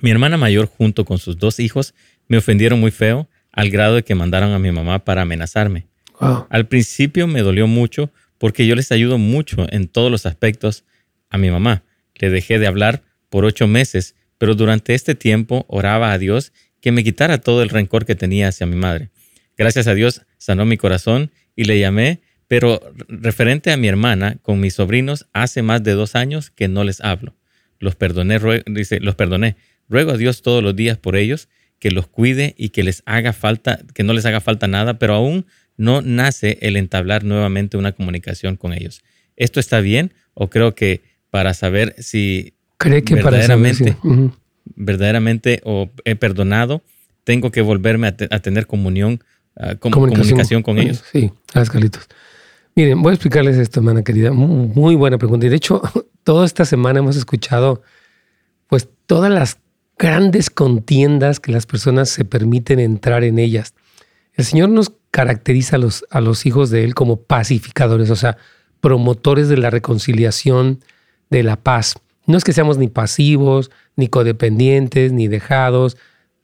[0.00, 1.94] Mi hermana mayor junto con sus dos hijos
[2.28, 5.88] me ofendieron muy feo al grado de que mandaron a mi mamá para amenazarme.
[6.48, 10.84] Al principio me dolió mucho porque yo les ayudo mucho en todos los aspectos
[11.28, 11.82] a mi mamá.
[12.14, 16.92] Le dejé de hablar por ocho meses, pero durante este tiempo oraba a Dios que
[16.92, 19.10] me quitara todo el rencor que tenía hacia mi madre.
[19.56, 24.60] Gracias a Dios sanó mi corazón y le llamé, pero referente a mi hermana con
[24.60, 27.34] mis sobrinos, hace más de dos años que no les hablo.
[27.80, 29.56] Los perdoné, dice, los perdoné.
[29.88, 33.32] Ruego a Dios todos los días por ellos, que los cuide y que les haga
[33.32, 37.92] falta, que no les haga falta nada, pero aún no nace el entablar nuevamente una
[37.92, 39.02] comunicación con ellos.
[39.36, 40.12] ¿Esto está bien?
[40.34, 43.96] ¿O creo que para saber si ¿Cree que verdaderamente,
[44.64, 46.82] verdaderamente o he perdonado,
[47.24, 49.22] tengo que volverme a, tener comunión,
[49.56, 50.62] ah, comunicación.
[50.62, 51.04] con ellos?
[51.12, 52.08] Sí, gracias, Carlitos.
[52.74, 54.30] Miren, voy a explicarles esto, hermana querida.
[54.32, 55.46] Muy, buena pregunta.
[55.46, 55.82] Y de hecho,
[56.22, 57.82] toda esta semana hemos escuchado
[58.68, 59.58] pues todas las
[59.98, 63.74] grandes contiendas que las personas se permiten entrar en ellas.
[64.34, 65.76] El Señor nos caracteriza
[66.10, 68.36] a los, hijos de Él como pacificadores, o sea,
[68.80, 70.80] promotores de la reconciliación,
[71.28, 71.96] de la paz.
[72.26, 75.96] No es que seamos ni pasivos, ni codependientes, ni dejados,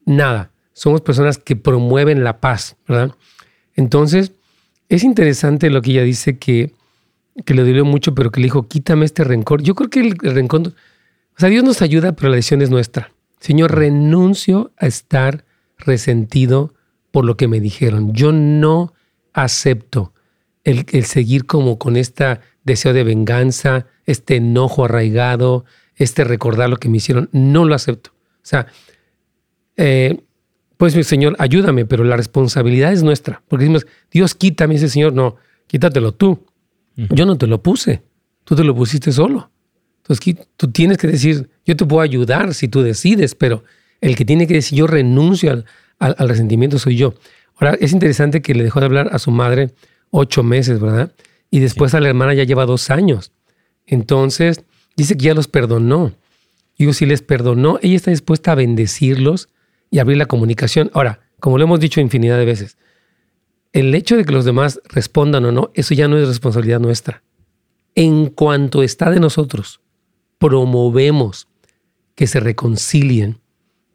[0.05, 0.51] nada.
[0.73, 3.15] Somos personas que promueven la paz, ¿verdad?
[3.77, 4.33] Entonces,
[4.89, 6.73] es interesante lo que ella dice que,
[7.45, 9.63] que le dolió mucho, pero que le dijo, quítame este rencor.
[9.63, 10.73] Yo creo que el, rencor, o
[11.39, 13.14] sea, Dios nos ayuda, pero la decisión es nuestra.
[13.45, 15.45] Señor, renuncio a estar
[15.77, 16.73] resentido
[17.11, 18.15] por lo que me dijeron.
[18.15, 18.95] Yo no
[19.35, 20.15] acepto
[20.65, 26.89] el, seguir como con este deseo de venganza, este enojo arraigado, este recordar lo que
[26.89, 27.29] me hicieron.
[27.33, 28.13] No lo acepto.
[28.15, 28.67] O sea,
[29.77, 30.23] eh,
[30.79, 33.43] pues mi Señor, ayúdame, pero la responsabilidad es nuestra.
[33.47, 35.13] Porque decimos, Dios quítame ese Señor.
[35.13, 36.47] No, quítatelo tú.
[36.97, 38.05] Yo no te lo puse.
[38.45, 39.51] Tú te lo pusiste solo.
[40.07, 43.65] Entonces tú tienes que decir, yo te puedo ayudar si tú decides, pero
[44.03, 45.65] el que tiene que decir yo renuncio al,
[45.99, 47.15] al, resentimiento soy yo.
[47.57, 49.71] Ahora, es interesante que le dejó de hablar a su madre
[50.11, 51.13] ocho meses, ¿verdad?
[51.51, 53.33] Y después a la hermana ya lleva dos años.
[53.87, 54.65] Entonces,
[54.97, 56.13] dice que ya los perdonó.
[56.77, 59.49] Digo, si les perdonó, ella está dispuesta a bendecirlos
[59.91, 60.91] y abrir la comunicación.
[60.93, 62.77] Ahora, como lo hemos dicho infinidad de veces,
[63.73, 67.23] el hecho de que los demás respondan o no, eso ya no es responsabilidad nuestra.
[67.95, 69.81] En cuanto está de nosotros,
[70.39, 71.49] promovemos
[72.15, 73.41] que se reconcilien,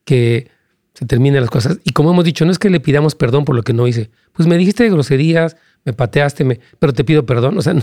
[0.05, 0.49] que
[0.93, 1.79] se terminen las cosas.
[1.83, 4.09] Y como hemos dicho, no es que le pidamos perdón por lo que no hice.
[4.33, 7.57] Pues me dijiste groserías, me pateaste, me, pero te pido perdón.
[7.57, 7.73] O sea,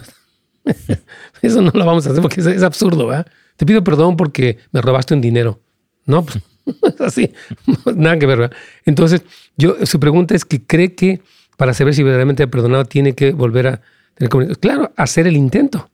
[1.42, 3.26] eso no lo vamos a hacer porque es, absurdo, ¿verdad?
[3.56, 5.60] Te pido perdón porque me robaste un dinero.
[6.04, 6.42] No, pues
[7.00, 7.32] así,
[7.94, 8.56] nada que ver, ¿verdad?
[8.84, 9.22] Entonces,
[9.56, 11.22] yo, su pregunta es que cree que
[11.56, 13.80] para saber si verdaderamente ha perdonado tiene que volver a
[14.14, 14.60] tener comunicación.
[14.60, 15.90] Claro, hacer el intento.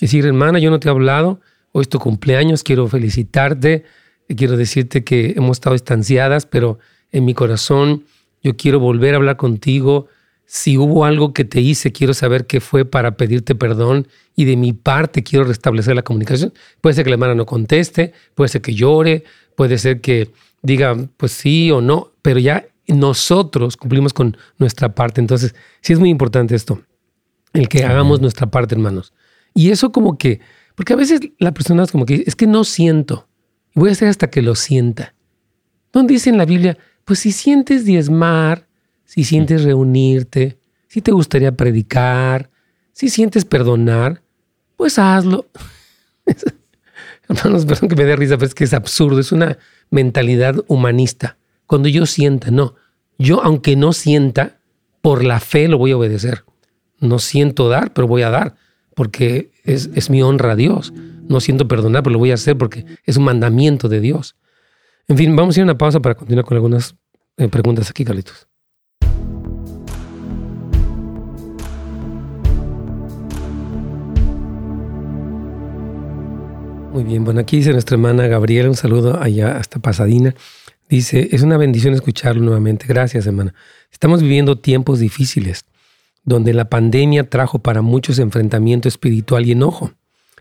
[0.00, 1.40] Decir, hermana, yo no te he hablado,
[1.76, 3.84] hoy es tu cumpleaños, quiero felicitarte,
[4.34, 6.78] quiero decirte que hemos estado estanciadas, pero
[7.12, 8.04] en mi corazón
[8.42, 10.06] yo quiero volver a hablar contigo.
[10.46, 14.56] Si hubo algo que te hice, quiero saber qué fue para pedirte perdón y de
[14.56, 16.54] mi parte quiero restablecer la comunicación.
[16.80, 20.30] Puede ser que la hermana no conteste, puede ser que llore, puede ser que
[20.62, 25.20] diga pues sí o no, pero ya nosotros cumplimos con nuestra parte.
[25.20, 26.80] Entonces, sí es muy importante esto,
[27.52, 29.12] el que hagamos nuestra parte, hermanos.
[29.52, 30.40] Y eso como que,
[30.76, 33.26] porque a veces la persona es como que, es que no siento,
[33.74, 35.14] voy a hacer hasta que lo sienta.
[35.92, 38.68] ¿No dice en la Biblia, pues si sientes diezmar,
[39.04, 40.58] si sientes reunirte,
[40.88, 42.50] si te gustaría predicar,
[42.92, 44.22] si sientes perdonar,
[44.76, 45.46] pues hazlo.
[47.28, 49.58] Hermanos, perdón que me dé risa, pero es que es absurdo, es una
[49.90, 51.38] mentalidad humanista.
[51.66, 52.74] Cuando yo sienta, no.
[53.18, 54.58] Yo, aunque no sienta,
[55.00, 56.44] por la fe lo voy a obedecer.
[57.00, 58.56] No siento dar, pero voy a dar,
[58.96, 60.94] porque es, mi honra a Dios.
[61.28, 64.36] No siento perdonar, pero lo voy a hacer porque es un mandamiento de Dios.
[65.06, 66.96] En fin, vamos a ir a una pausa para continuar con algunas
[67.36, 68.48] eh, preguntas aquí, Carlitos.
[76.94, 80.34] Muy bien, bueno, aquí dice nuestra hermana Gabriela, un saludo allá hasta Pasadina.
[80.88, 82.86] Dice, es una bendición escucharlo nuevamente.
[82.88, 83.52] Gracias, hermana.
[83.92, 85.66] Estamos viviendo tiempos difíciles,
[86.26, 89.92] donde la pandemia trajo para muchos enfrentamiento espiritual y enojo.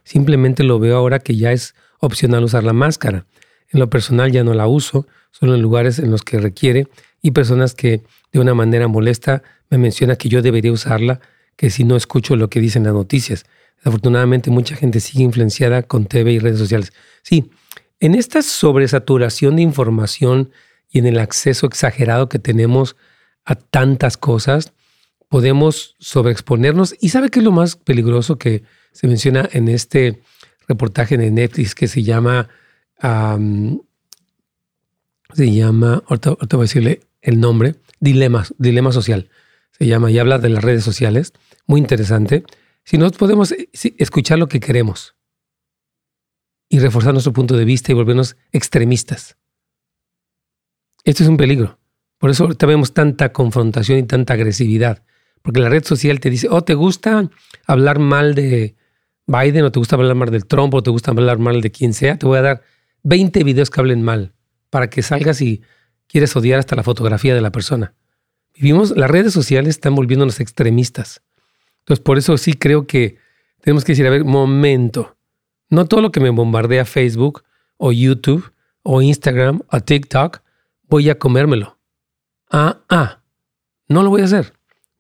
[0.03, 3.25] Simplemente lo veo ahora que ya es opcional usar la máscara.
[3.69, 6.87] En lo personal ya no la uso, solo en lugares en los que requiere
[7.21, 8.01] y personas que
[8.33, 11.21] de una manera molesta me mencionan que yo debería usarla,
[11.55, 13.45] que si no escucho lo que dicen las noticias.
[13.83, 16.93] Afortunadamente mucha gente sigue influenciada con TV y redes sociales.
[17.21, 17.51] Sí,
[17.99, 20.51] en esta sobresaturación de información
[20.89, 22.95] y en el acceso exagerado que tenemos
[23.45, 24.73] a tantas cosas,
[25.35, 26.95] podemos sobreexponernos.
[27.01, 30.21] ¿Y sabe qué es lo más peligroso que se menciona en este
[30.65, 32.47] reportaje de Netflix que se llama,
[35.33, 39.29] se llama, ahorita, voy a decirle el nombre, Dilema, Dilema Social,
[39.77, 41.33] se llama y habla de las redes sociales,
[41.67, 42.45] muy interesante.
[42.85, 43.67] Si no podemos eh,
[43.97, 45.15] escuchar lo que queremos,
[46.69, 49.35] y reforzar nuestro punto de vista y volvernos extremistas.
[51.03, 51.77] Esto es un peligro.
[52.19, 55.03] Por eso ahorita vemos tanta confrontación y tanta agresividad.
[55.45, 57.29] Porque la red social te dice, oh, ¿te gusta
[57.67, 58.75] hablar mal de
[59.27, 61.93] Biden o te gusta hablar mal del Trump o te gusta hablar mal de quien
[61.93, 62.17] sea?
[62.17, 62.63] Te voy a dar
[63.03, 64.33] 20 videos que hablen mal
[64.71, 65.61] para que salgas y
[66.07, 67.93] quieres odiar hasta la fotografía de la persona.
[68.55, 71.21] Vivimos, las redes sociales están volviéndonos extremistas.
[71.81, 73.19] Entonces, por eso sí creo que
[73.61, 75.15] tenemos que decir, a ver, momento,
[75.69, 77.43] no todo lo que me bombardea Facebook
[77.77, 80.41] o YouTube o Instagram o TikTok
[80.89, 81.77] voy a comérmelo.
[82.49, 83.21] Ah, ah,
[83.87, 84.53] no lo voy a hacer.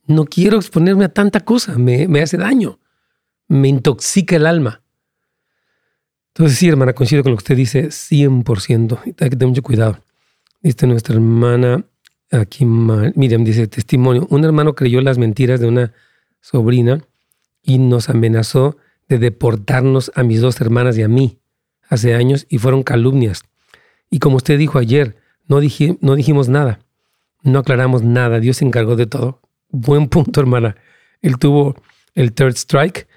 [0.07, 2.79] No quiero exponerme a tanta cosa, me, hace daño,
[3.47, 4.81] me intoxica el alma.
[6.33, 8.99] Entonces sí, hermana, coincido con lo que usted dice 100%.
[9.05, 9.99] Hay que tener mucho cuidado.
[10.61, 11.85] Dice nuestra hermana
[12.31, 14.27] aquí, Miriam, dice testimonio.
[14.29, 15.93] Un hermano creyó las mentiras de una
[16.41, 17.01] sobrina
[17.63, 21.39] y nos amenazó de deportarnos a mis dos hermanas y a mí
[21.89, 23.43] hace años y fueron calumnias.
[24.09, 25.59] Y como usted dijo ayer, no,
[26.01, 26.79] no dijimos nada,
[27.43, 29.41] no aclaramos nada, Dios se encargó de todo.
[29.77, 30.77] Buen punto, hermana.
[31.21, 31.75] Él tuvo
[32.13, 33.09] el third strike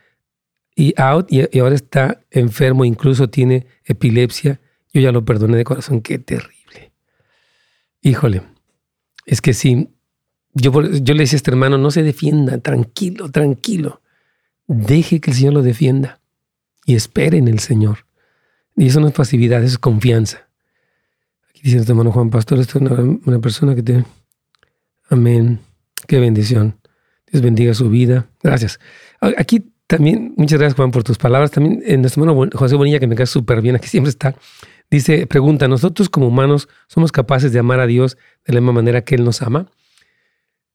[0.75, 4.61] y out y, ahora está enfermo, incluso tiene epilepsia.
[4.93, 6.91] Yo ya lo perdoné de corazón, qué terrible.
[8.03, 8.43] Híjole,
[9.25, 9.91] es que sí,
[10.53, 14.03] yo, yo le decía a este hermano, no se defienda, tranquilo, tranquilo.
[14.67, 16.21] Deje que el Señor lo defienda
[16.87, 18.07] y espere en el Señor.
[18.77, 20.49] Y eso no es pasividad, es confianza.
[21.51, 22.91] Aquí dice nuestro hermano Juan Pastor, esto es
[23.27, 24.05] una, persona que te...
[25.09, 25.61] Amén.
[26.07, 26.79] Qué bendición.
[27.31, 28.31] Dios bendiga su vida.
[28.43, 28.79] Gracias.
[29.21, 31.51] Aquí también, muchas gracias Juan por tus palabras.
[31.51, 34.35] También en nuestro hermano José Bonilla, que me cae súper bien, aquí siempre está,
[34.91, 39.03] dice, pregunta, ¿nosotros como humanos somos capaces de amar a Dios de la misma manera
[39.03, 39.71] que Él nos ama?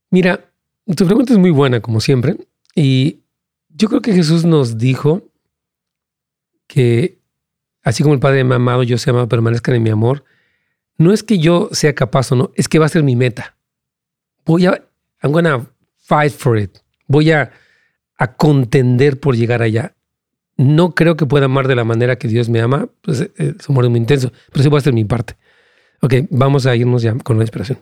[0.09, 0.51] Mira,
[0.95, 2.37] tu pregunta es muy buena, como siempre,
[2.75, 3.21] y
[3.69, 5.29] yo creo que Jesús nos dijo
[6.67, 7.19] que
[7.83, 10.23] así como el Padre me ha amado, yo se amado, permanezcan en mi amor.
[10.97, 13.55] No es que yo sea capaz o no, es que va a ser mi meta.
[14.45, 14.83] Voy a,
[15.23, 15.65] I'm gonna
[15.97, 16.79] fight for it.
[17.07, 17.51] Voy a,
[18.17, 19.95] a contender por llegar allá.
[20.57, 23.69] No creo que pueda amar de la manera que Dios me ama, pues eh, es
[23.69, 25.35] un amor muy intenso, pero sí voy a hacer mi parte.
[26.01, 27.79] Ok, vamos a irnos ya con la inspiración.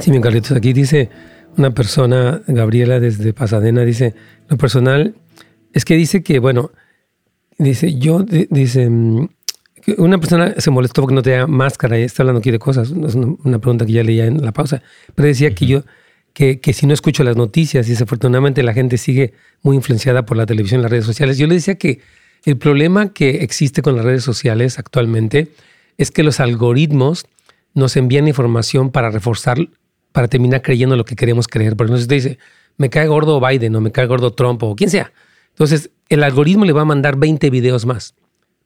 [0.00, 1.08] Sí, mi Carlitos, aquí dice
[1.56, 4.14] una persona, Gabriela desde Pasadena, dice,
[4.48, 5.14] lo personal
[5.72, 6.72] es que dice que, bueno,
[7.58, 9.28] dice, yo, dice, mm,
[9.98, 13.14] una persona se molestó porque no tenía máscara y está hablando aquí de cosas, es
[13.14, 14.82] una, pregunta que ya leía en la pausa,
[15.14, 15.82] pero decía que yo,
[16.32, 20.36] que, que, si no escucho las noticias y desafortunadamente la gente sigue muy influenciada por
[20.36, 22.00] la televisión y las redes sociales, yo le decía que
[22.44, 25.48] el problema que existe con las redes sociales actualmente
[25.98, 27.26] es que los algoritmos
[27.74, 29.58] nos envían información para reforzar,
[30.12, 31.76] para terminar creyendo lo que queremos creer.
[31.76, 32.38] Porque nos dice,
[32.76, 35.12] me cae gordo Biden o me cae gordo Trump o quien sea.
[35.52, 38.14] Entonces, el algoritmo le va a mandar 20 videos más,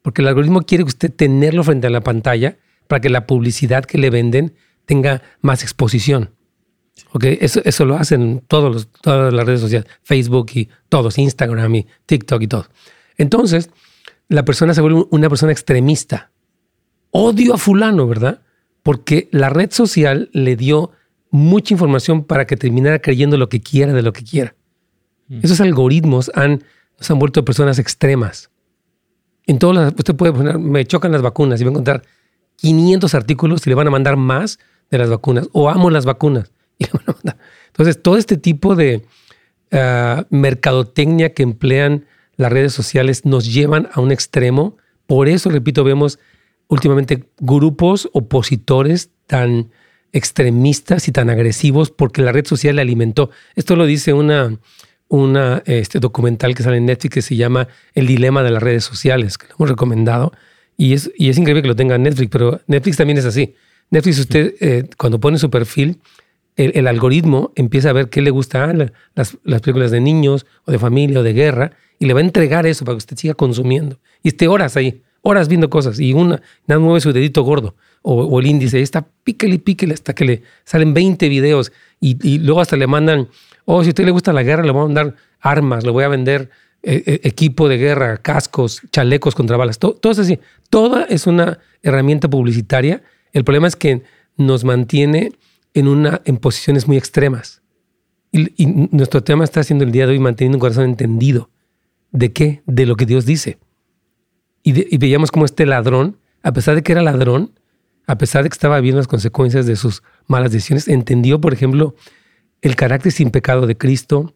[0.03, 3.85] porque el algoritmo quiere que usted tenerlo frente a la pantalla para que la publicidad
[3.85, 6.31] que le venden tenga más exposición.
[7.13, 11.75] Okay, eso, eso lo hacen todos los, todas las redes sociales, Facebook y todos, Instagram
[11.75, 12.67] y TikTok y todo.
[13.19, 13.71] Entonces,
[14.29, 16.31] la persona se vuelve una persona extremista.
[17.11, 18.43] Odio a fulano, ¿verdad?
[18.83, 20.93] Porque la red social le dio
[21.31, 24.55] mucha información para que terminara creyendo lo que quiera de lo que quiera.
[25.29, 25.41] Mm.
[25.43, 26.65] Esos algoritmos han,
[26.99, 28.51] nos han vuelto personas extremas.
[29.47, 32.03] En todas las, usted puede poner, me chocan las vacunas y va a encontrar
[32.57, 34.59] 500 artículos y le van a mandar más
[34.91, 35.49] de las vacunas.
[35.53, 36.53] O amo las vacunas.
[37.69, 39.05] Entonces, todo este tipo de
[39.73, 42.07] ah, mercadotecnia que emplean
[42.37, 44.77] las redes sociales nos llevan a un extremo.
[45.07, 46.19] Por eso, repito, vemos
[46.69, 49.71] últimamente grupos opositores tan
[50.13, 53.31] extremistas y tan agresivos porque la red social le alimentó.
[53.55, 54.59] Esto lo dice una,
[55.09, 58.85] una este, documental que sale en Netflix que se llama El dilema de las redes
[58.85, 60.33] sociales, que lo hemos recomendado.
[60.77, 63.55] Y es, y es increíble que lo tenga en Netflix, pero Netflix también es así.
[63.91, 66.01] Netflix, usted eh, cuando pone su perfil,
[66.57, 70.79] el, algoritmo empieza a ver qué le gusta las, las, películas de niños o de
[70.79, 73.99] familia o de guerra y le va a entregar eso para que usted siga consumiendo.
[74.23, 77.75] Y esté horas ahí, horas viendo cosas y una nada mueve su dedito gordo
[78.09, 82.61] o, el índice, está píquele y píquele hasta que le salen 20 videos y, luego
[82.61, 83.29] hasta le mandan,
[83.67, 86.05] oh, si a usted le gusta la guerra, le voy a mandar armas, le voy
[86.05, 86.51] a vender
[86.83, 90.39] eh, eh, equipo de guerra, cascos, chalecos contra balas, todo, todo es así.
[90.71, 93.03] Toda es una herramienta publicitaria.
[93.33, 94.03] El problema es que
[94.37, 95.33] nos mantiene
[95.75, 97.63] en, una, en posiciones muy extremas.
[98.33, 101.51] Y, nuestro tema está siendo el día de hoy manteniendo un corazón entendido.
[102.13, 102.63] ¿De qué?
[102.67, 103.59] De lo que Dios dice.
[104.63, 107.53] Y, veíamos cómo este ladrón, a pesar de que era ladrón,
[108.07, 111.95] a pesar de que estaba viendo las consecuencias de sus malas decisiones, entendió, por ejemplo,
[112.67, 114.35] el carácter sin pecado de Cristo,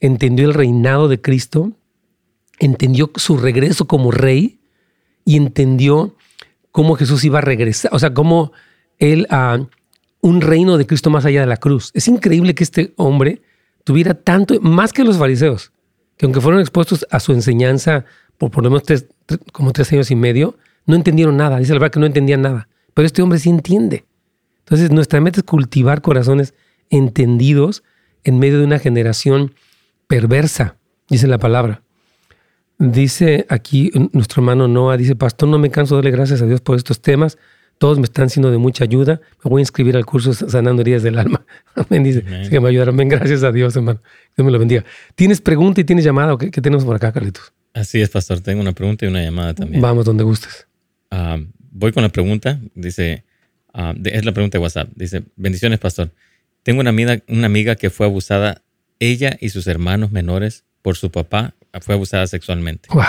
[0.00, 1.72] entendió el reinado de Cristo,
[2.58, 4.60] entendió su regreso como rey
[5.24, 6.14] y entendió
[6.70, 8.52] cómo Jesús iba a regresar, o sea, cómo
[8.98, 9.66] él uh,
[10.20, 11.90] un reino de Cristo más allá de la cruz.
[11.94, 13.42] Es increíble que este hombre
[13.84, 15.72] tuviera tanto, más que los fariseos,
[16.16, 18.04] que aunque fueron expuestos a su enseñanza
[18.38, 18.84] por por lo menos
[19.52, 20.56] como tres años y medio,
[20.86, 21.58] no entendieron nada.
[21.58, 22.68] Dice la verdad que no entendían nada.
[22.94, 24.04] Pero este hombre sí entiende.
[24.60, 26.54] Entonces, nuestra meta es cultivar corazones
[26.90, 27.82] entendidos
[28.24, 29.54] en medio de una generación
[30.06, 30.76] perversa,
[31.08, 31.82] dice la palabra.
[32.78, 36.60] Dice aquí nuestro hermano Noah, dice, pastor, no me canso de darle gracias a Dios
[36.60, 37.38] por estos temas
[37.78, 39.20] todos me están siendo de mucha ayuda.
[39.44, 41.44] Me voy a inscribir al curso Sanando Heridas del Alma.
[41.74, 42.04] Amén.
[42.04, 42.96] Dice, que me ayudaron.
[42.96, 44.00] Ven, gracias a Dios, hermano.
[44.36, 44.84] Dios me lo bendiga.
[45.14, 47.52] ¿Tienes pregunta y tienes llamada o qué, tenemos por acá, Carlitos?
[47.72, 48.40] Así es, pastor.
[48.40, 49.82] Tengo una pregunta y una llamada también.
[49.82, 50.66] Vamos donde gustes.
[51.10, 51.38] Ah,
[51.70, 52.60] voy con la pregunta.
[52.74, 53.24] Dice,
[53.72, 54.88] ah, es la pregunta de WhatsApp.
[54.94, 56.10] Dice, bendiciones, pastor.
[56.64, 58.62] Tengo una amiga, una amiga que fue abusada,
[58.98, 62.88] ella y sus hermanos menores, por su papá, fue abusada sexualmente.
[62.92, 63.04] Wow.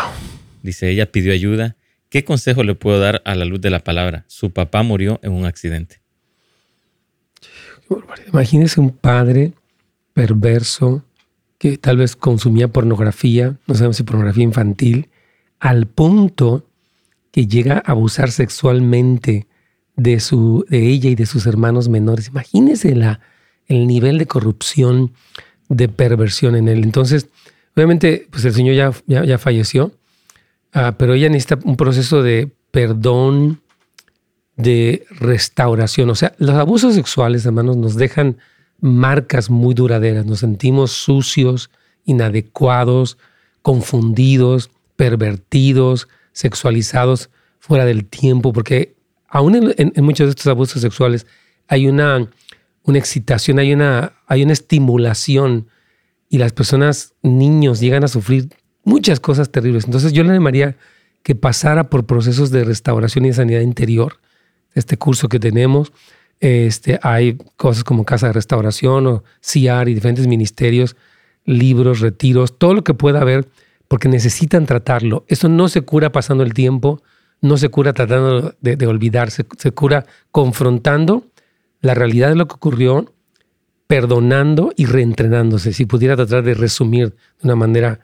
[0.62, 1.76] Dice, ella pidió ayuda
[2.16, 4.24] ¿Qué consejo le puedo dar a la luz de la palabra?
[4.28, 6.00] Su papá murió en un accidente.
[8.30, 9.52] Imagínese un padre
[10.14, 11.04] perverso
[11.58, 15.10] que tal vez consumía pornografía, no sabemos si pornografía infantil,
[15.60, 16.66] al punto
[17.32, 19.48] que llega a abusar sexualmente
[19.98, 22.30] de, su, de ella y de sus hermanos menores.
[22.30, 23.20] Imagínese la,
[23.68, 25.14] el nivel de corrupción,
[25.70, 26.84] de perversión en él.
[26.84, 27.28] Entonces,
[27.76, 28.76] obviamente, pues el Señor
[29.08, 29.92] ya, ya falleció,
[30.78, 33.62] Ah, pero ella necesita un proceso de perdón,
[34.58, 36.10] de restauración.
[36.10, 38.38] O sea, los abusos sexuales, hermanos, nos dejan
[38.82, 40.26] marcas muy duraderas.
[40.26, 41.70] Nos sentimos sucios,
[42.04, 43.18] inadecuados,
[43.62, 48.96] confundidos, pervertidos, sexualizados fuera del tiempo, porque
[49.30, 51.26] aún en, muchos de estos abusos sexuales
[51.70, 52.28] hay una,
[52.86, 55.68] una excitación, hay una, hay una estimulación
[56.30, 58.50] y las personas, niños, llegan a sufrir
[58.84, 59.86] muchas cosas terribles.
[59.86, 60.78] Entonces yo le animaría
[61.24, 64.20] que pasara por procesos de restauración y sanidad interior.
[64.74, 65.92] Este curso que tenemos,
[66.40, 70.96] este, hay cosas como Casa de Restauración o CIAR y diferentes ministerios,
[71.46, 73.48] libros, retiros, todo lo que pueda haber,
[73.88, 75.26] porque necesitan tratarlo.
[75.28, 77.02] Eso no se cura pasando el tiempo,
[77.42, 81.24] no se cura tratando de, de olvidarse, se cura confrontando
[81.86, 83.14] la realidad de lo que ocurrió,
[83.88, 85.72] perdonando y reentrenándose.
[85.72, 88.00] Si pudiera tratar de resumir de una manera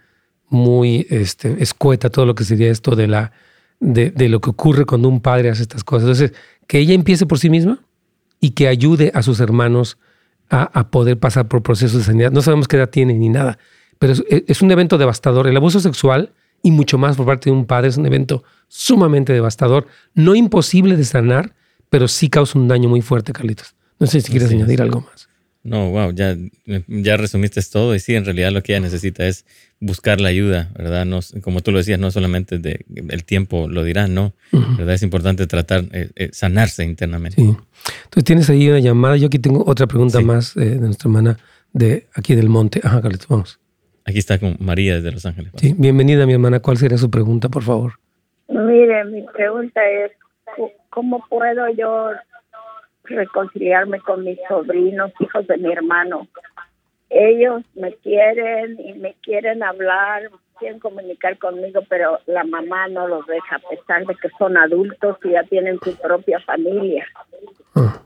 [0.49, 3.31] muy este, escueta todo lo que sería esto de, la,
[3.79, 6.03] de, lo que ocurre cuando un padre hace estas cosas.
[6.03, 6.33] Entonces,
[6.67, 7.79] que ella empiece por sí misma
[8.39, 9.97] y que ayude a sus hermanos
[10.49, 12.31] a, poder pasar por procesos de sanidad.
[12.31, 13.57] No sabemos qué edad tiene ni nada,
[13.97, 15.47] pero es, un evento devastador.
[15.47, 19.31] El abuso sexual y mucho más por parte de un padre es un evento sumamente
[19.31, 21.55] devastador, no imposible de sanar,
[21.91, 23.75] pero sí causa un daño muy fuerte, Carlitos.
[23.99, 25.27] No sé si quieres añadir algo más.
[25.61, 26.35] No, wow, ya,
[26.87, 29.45] ya resumiste todo y sí, en realidad lo que ella necesita es
[29.81, 31.05] buscar la ayuda, ¿verdad?
[31.05, 34.33] No, como tú lo decías, no solamente de, el tiempo lo dirá, ¿no?
[34.51, 34.95] ¿Verdad?
[34.95, 37.35] Es importante tratar, eh, eh, sanarse internamente.
[37.35, 37.43] Sí.
[38.05, 39.17] Entonces tienes ahí una llamada.
[39.17, 41.37] Yo aquí tengo otra pregunta más eh, de nuestra hermana
[41.73, 42.79] de aquí del monte.
[42.83, 43.59] Ajá, Carlitos, vamos.
[44.05, 45.51] Aquí está con María desde Los Ángeles.
[45.57, 46.61] Sí, bienvenida mi hermana.
[46.61, 47.99] ¿Cuál sería su pregunta, por favor?
[48.47, 50.11] Mire, mi pregunta es,
[50.89, 52.11] ¿cómo puedo yo
[53.03, 56.27] reconciliarme con mis sobrinos, hijos de mi hermano?
[57.09, 60.29] Ellos me quieren y me quieren hablar,
[60.59, 65.17] quieren comunicar conmigo, pero la mamá no los deja, a pesar de que son adultos
[65.23, 67.05] y ya tienen su propia familia.
[67.75, 68.01] Ah.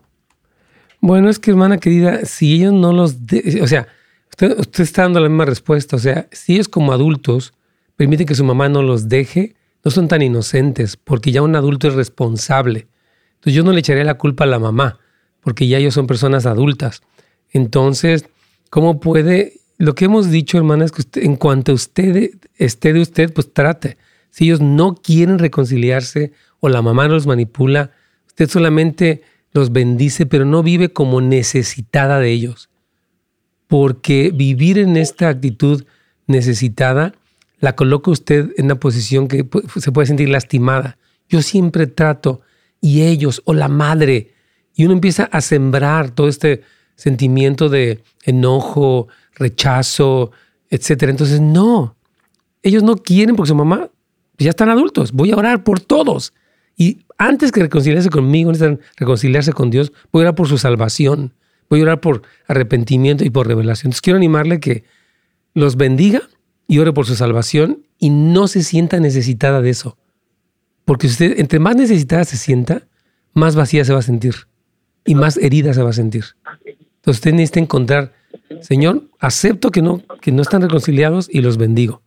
[1.02, 3.16] Bueno, es que hermana querida, si ellos no los...
[3.62, 3.88] o sea,
[4.32, 7.54] usted, usted está dando la misma respuesta, o sea, si ellos como adultos
[7.96, 9.56] permiten que su mamá no los deje,
[9.86, 12.88] no son tan inocentes, porque ya un adulto es responsable.
[13.36, 15.00] Entonces yo no le echaría la culpa a la mamá,
[15.42, 17.04] porque ya ellos son personas adultas.
[17.52, 18.26] Entonces,
[18.72, 19.62] ¿cómo puede?
[19.78, 23.54] Lo que hemos dicho, hermana, es que usted, en cuanto usted esté de usted, pues
[23.54, 23.98] trate.
[24.32, 27.92] Si ellos no quieren reconciliarse o la mamá los manipula,
[28.26, 29.22] usted solamente
[29.52, 32.70] los bendice, pero no vive como necesitada de ellos.
[33.68, 35.86] Porque vivir en esta actitud
[36.26, 37.14] necesitada
[37.66, 39.44] la coloca usted en una posición que
[39.80, 41.00] se puede sentir lastimada.
[41.28, 42.42] Yo siempre trato,
[42.80, 44.36] y ellos, o la madre,
[44.76, 46.62] y uno empieza a sembrar todo este
[46.96, 50.32] sentimiento de enojo, rechazo,
[50.70, 51.06] etc.
[51.10, 51.96] Entonces, no,
[52.62, 53.90] ellos no quieren porque su mamá
[54.38, 55.12] ya están adultos.
[55.12, 56.34] Voy a orar por todos.
[56.78, 61.34] Y antes que reconciliarse conmigo, necesitan reconciliarse con Dios, voy a orar por su salvación.
[61.68, 63.88] Voy a orar por arrepentimiento y por revelación.
[63.88, 64.84] Entonces quiero animarle que
[65.56, 66.22] los bendiga
[66.68, 69.98] y ore por su salvación y no se sienta necesitada de eso.
[70.86, 72.88] Porque usted, entre más necesitada se sienta,
[73.34, 74.36] más vacía se va a sentir
[75.06, 76.26] y más herida se va a sentir.
[76.66, 78.14] Entonces usted necesita encontrar,
[78.62, 82.02] Señor, acepto que no, que no están reconciliados y los bendigo.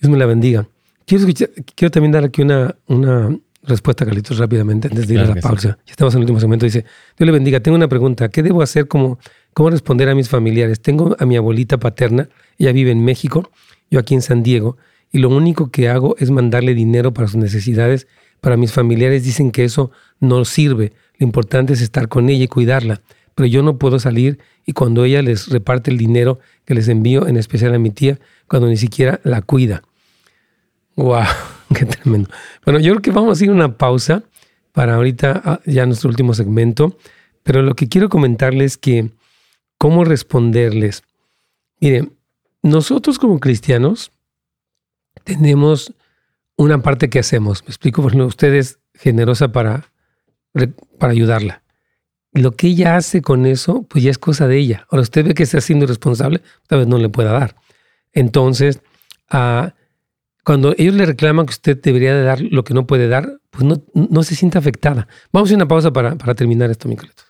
[0.00, 0.68] Dios me la bendiga.
[1.06, 5.78] Quiero, también dar aquí una, una respuesta, Carlitos, rápidamente, antes de ir a la pausa.
[5.86, 6.66] Ya estamos en el último segmento.
[6.66, 6.84] Dice,
[7.16, 7.60] Dios le bendiga.
[7.60, 8.28] Tengo una pregunta.
[8.28, 8.88] ¿Qué debo hacer?
[8.88, 9.18] como
[9.58, 10.80] ¿Cómo responder a mis familiares?
[10.80, 12.28] Tengo a mi abuelita paterna.
[12.58, 13.50] Ella vive en México,
[13.90, 14.76] yo aquí en San Diego.
[15.10, 18.06] Y lo único que hago es mandarle dinero para sus necesidades.
[18.40, 19.90] Para mis familiares dicen que eso
[20.20, 20.92] no sirve.
[21.16, 23.00] Lo importante es estar con ella y cuidarla.
[23.34, 27.26] Pero yo no puedo salir y cuando ella les reparte el dinero que les envío,
[27.26, 29.82] en especial a mi tía, cuando ni siquiera la cuida.
[30.94, 31.24] ¡Wow!
[31.74, 32.30] Qué tremendo.
[32.64, 34.22] Bueno, yo creo que vamos a ir a una pausa
[34.72, 36.96] para ahorita ah, ya nuestro último segmento,
[37.42, 39.10] pero lo que quiero comentarles es que
[39.76, 41.02] cómo responderles.
[41.80, 42.12] Miren,
[42.62, 44.12] nosotros como cristianos
[45.24, 45.94] tenemos
[46.56, 47.62] una parte que hacemos.
[47.62, 49.90] Me explico, por ejemplo, usted es generosa para,
[50.98, 51.62] para ayudarla.
[52.32, 54.86] Lo que ella hace con eso, pues ya es cosa de ella.
[54.90, 57.56] Ahora usted ve que está siendo irresponsable, tal vez no le pueda dar.
[58.12, 58.80] Entonces,
[59.30, 59.74] a
[60.48, 63.64] cuando ellos le reclaman que usted debería de dar lo que no puede dar, pues
[63.64, 65.06] no, no se siente afectada.
[65.30, 67.26] Vamos a una pausa para, para terminar esto, Miqueletos.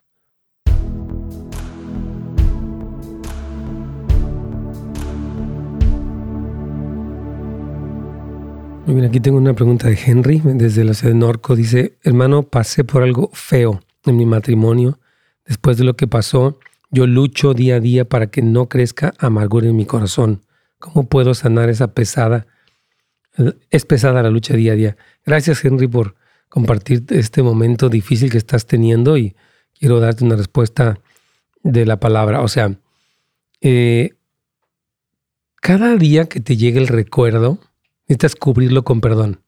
[8.87, 11.57] Muy bien, aquí tengo una pregunta de Henry desde la ciudad de Norco.
[11.57, 15.01] Dice, hermano, pasé por algo feo en mi matrimonio.
[15.45, 16.61] Después de lo que pasó,
[16.93, 20.43] yo lucho día a día para que no crezca amargura en mi corazón.
[20.79, 22.47] ¿Cómo puedo sanar esa pesada
[23.71, 24.97] es pesada la lucha día a día.
[25.25, 26.17] Gracias, Henry, por
[26.49, 29.37] compartir este momento difícil que estás teniendo y
[29.79, 30.99] quiero darte una respuesta
[31.63, 32.41] de la palabra.
[32.41, 32.79] O sea,
[33.61, 34.15] eh,
[35.61, 37.59] cada día que te llegue el recuerdo,
[38.07, 39.41] necesitas cubrirlo con perdón.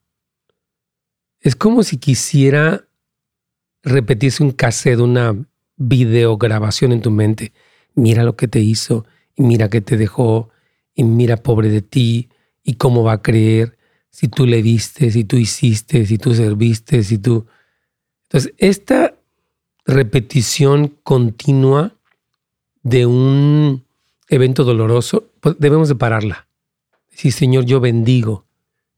[1.40, 2.84] Es como si quisiera
[3.82, 5.34] repetirse un cassette, una
[5.76, 7.52] videograbación en tu mente.
[7.94, 10.50] Mira lo que te hizo, y mira que te dejó,
[10.94, 12.28] y mira pobre de ti,
[12.62, 13.78] y cómo va a creer,
[14.10, 17.46] si tú le diste, si tú hiciste, si tú serviste, si tú...
[18.24, 19.14] Entonces, esta
[19.86, 21.94] repetición continua
[22.82, 23.84] de un
[24.28, 26.48] evento doloroso, pues debemos de pararla.
[27.10, 28.44] Sí, Señor, yo bendigo,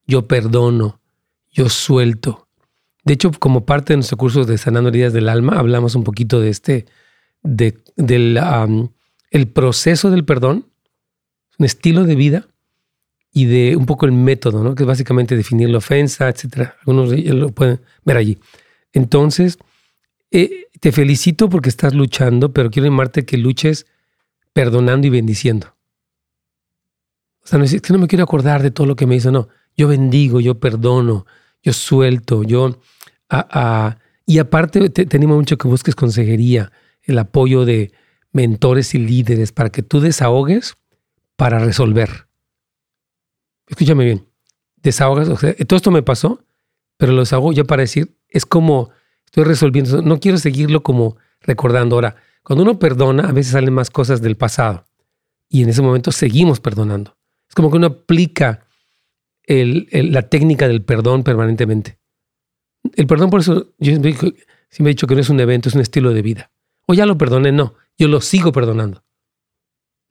[0.07, 1.01] yo perdono,
[1.51, 2.49] yo suelto.
[3.05, 6.41] De hecho, como parte de nuestro curso de Sanando Heridas del Alma, hablamos un poquito
[6.41, 6.87] de este,
[7.43, 8.39] de, del
[9.31, 10.67] el proceso del perdón,
[11.59, 12.49] un estilo de vida
[13.33, 14.75] y de un poco el método, ¿no?
[14.75, 16.73] que es básicamente definir la ofensa, etc.
[16.81, 18.39] Algunos lo pueden ver allí.
[18.93, 19.59] Entonces,
[20.31, 23.87] eh, te felicito porque estás luchando, pero quiero animarte que luches
[24.53, 25.75] perdonando y bendiciendo.
[27.43, 29.33] O sea, no es que no me quiero acordar de todo lo que me hizo,
[29.33, 29.49] no.
[29.77, 31.27] Yo bendigo, yo perdono,
[31.63, 32.79] yo suelto, yo...
[34.27, 36.71] y aparte te, te, animo mucho que busques consejería,
[37.03, 37.93] el apoyo de
[38.33, 40.77] mentores y líderes para que tú desahogues
[41.37, 42.27] para resolver.
[43.73, 44.29] Escúchame bien,
[44.83, 45.29] desahogas,
[45.67, 46.45] todo esto me pasó,
[46.99, 48.91] pero lo desahogo ya para decir, es como
[49.25, 51.97] estoy resolviendo, no quiero seguirlo como recordando.
[51.97, 54.85] Ahora, cuando uno perdona, a veces salen más cosas del pasado
[55.49, 57.17] y en ese momento seguimos perdonando.
[57.49, 58.67] Es como que uno aplica
[59.47, 61.99] la técnica del perdón permanentemente.
[62.95, 65.81] El perdón, por eso, yo siempre, he dicho que no es un evento, es un
[65.81, 66.51] estilo de vida.
[66.87, 69.03] O ya lo perdoné, no, yo lo sigo perdonando.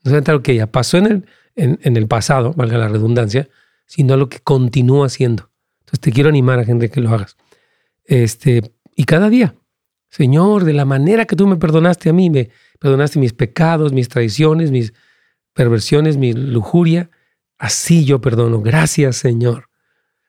[0.03, 1.25] No es algo que ya pasó en el,
[1.55, 3.49] en, el pasado, valga la redundancia,
[3.85, 5.49] sino lo que continúa haciendo.
[5.79, 7.37] Entonces te quiero animar a gente que lo hagas.
[8.05, 8.61] Este,
[8.95, 9.55] y cada día,
[10.09, 12.49] Señor, de la manera que tú me perdonaste a mí, me
[12.79, 14.93] perdonaste mis pecados, mis traiciones, mis
[15.53, 17.09] perversiones, mi lujuria,
[17.57, 18.61] así yo perdono.
[18.61, 19.69] Gracias, Señor.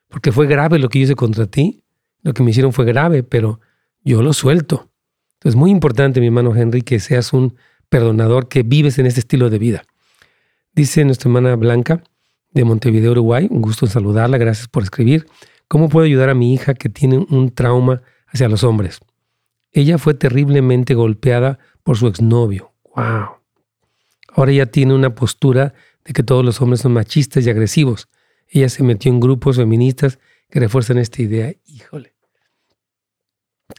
[0.07, 1.83] Porque fue grave lo que hice contra ti.
[2.21, 3.59] Lo que me hicieron fue grave, pero
[4.03, 4.89] yo lo suelto.
[5.35, 7.55] Entonces, muy importante, mi hermano Henry, que seas un
[7.89, 9.83] perdonador, que vives en este estilo de vida.
[10.75, 12.03] Dice nuestra hermana Blanca
[12.51, 15.27] de Montevideo, Uruguay, un gusto en saludarla, gracias por escribir.
[15.67, 18.99] ¿Cómo puedo ayudar a mi hija que tiene un trauma hacia los hombres?
[19.71, 22.73] Ella fue terriblemente golpeada por su exnovio.
[22.95, 23.37] ¡Wow!
[24.29, 28.09] Ahora ella tiene una postura de que todos los hombres son machistas y agresivos.
[28.47, 30.17] Ella se metió en grupos feministas
[30.49, 31.53] que refuerzan esta idea.
[31.65, 32.13] Híjole.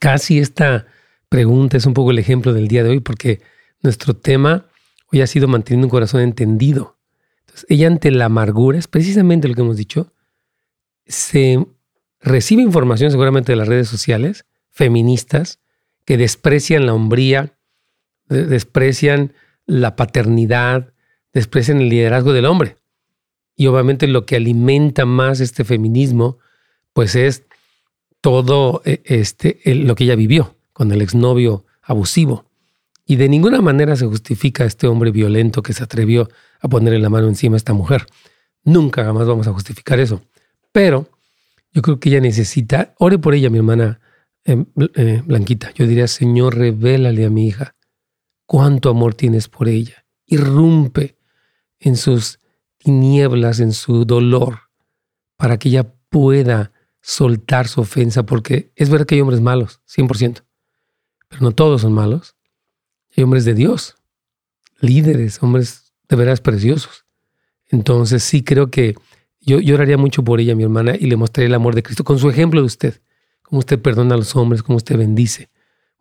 [0.00, 0.86] Casi esta
[1.28, 3.40] pregunta es un poco el ejemplo del día de hoy porque
[3.82, 4.66] nuestro tema
[5.14, 6.98] hoy ha sido manteniendo un corazón entendido.
[7.40, 10.12] Entonces, ella ante la amargura, es precisamente lo que hemos dicho,
[11.06, 11.64] se
[12.20, 15.60] recibe información seguramente de las redes sociales, feministas,
[16.04, 17.56] que desprecian la hombría,
[18.28, 19.32] desprecian
[19.66, 20.92] la paternidad,
[21.32, 22.76] desprecian el liderazgo del hombre.
[23.56, 26.38] Y obviamente lo que alimenta más este feminismo,
[26.92, 27.44] pues es
[28.20, 32.43] todo eh, este, lo que ella vivió con el exnovio abusivo.
[33.06, 36.28] Y de ninguna manera se justifica este hombre violento que se atrevió
[36.60, 38.06] a ponerle la mano encima a esta mujer.
[38.62, 40.22] Nunca jamás vamos a justificar eso.
[40.72, 41.10] Pero
[41.72, 44.00] yo creo que ella necesita, ore por ella, mi hermana
[44.44, 45.72] eh, eh, Blanquita.
[45.74, 47.76] Yo diría, Señor, revélale a mi hija
[48.46, 50.06] cuánto amor tienes por ella.
[50.26, 51.18] Irrumpe
[51.78, 52.38] en sus
[52.78, 54.60] tinieblas, en su dolor,
[55.36, 60.44] para que ella pueda soltar su ofensa, porque es verdad que hay hombres malos, 100%,
[61.28, 62.36] pero no todos son malos.
[63.16, 63.96] Hay hombres de Dios,
[64.80, 67.04] líderes, hombres de veras preciosos.
[67.68, 68.96] Entonces sí creo que
[69.40, 72.18] yo lloraría mucho por ella, mi hermana, y le mostraría el amor de Cristo con
[72.18, 73.00] su ejemplo de usted,
[73.42, 75.48] cómo usted perdona a los hombres, cómo usted bendice.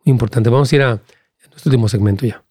[0.04, 0.50] Muy importante.
[0.50, 1.00] Vamos a ir a
[1.50, 2.42] nuestro último segmento ya.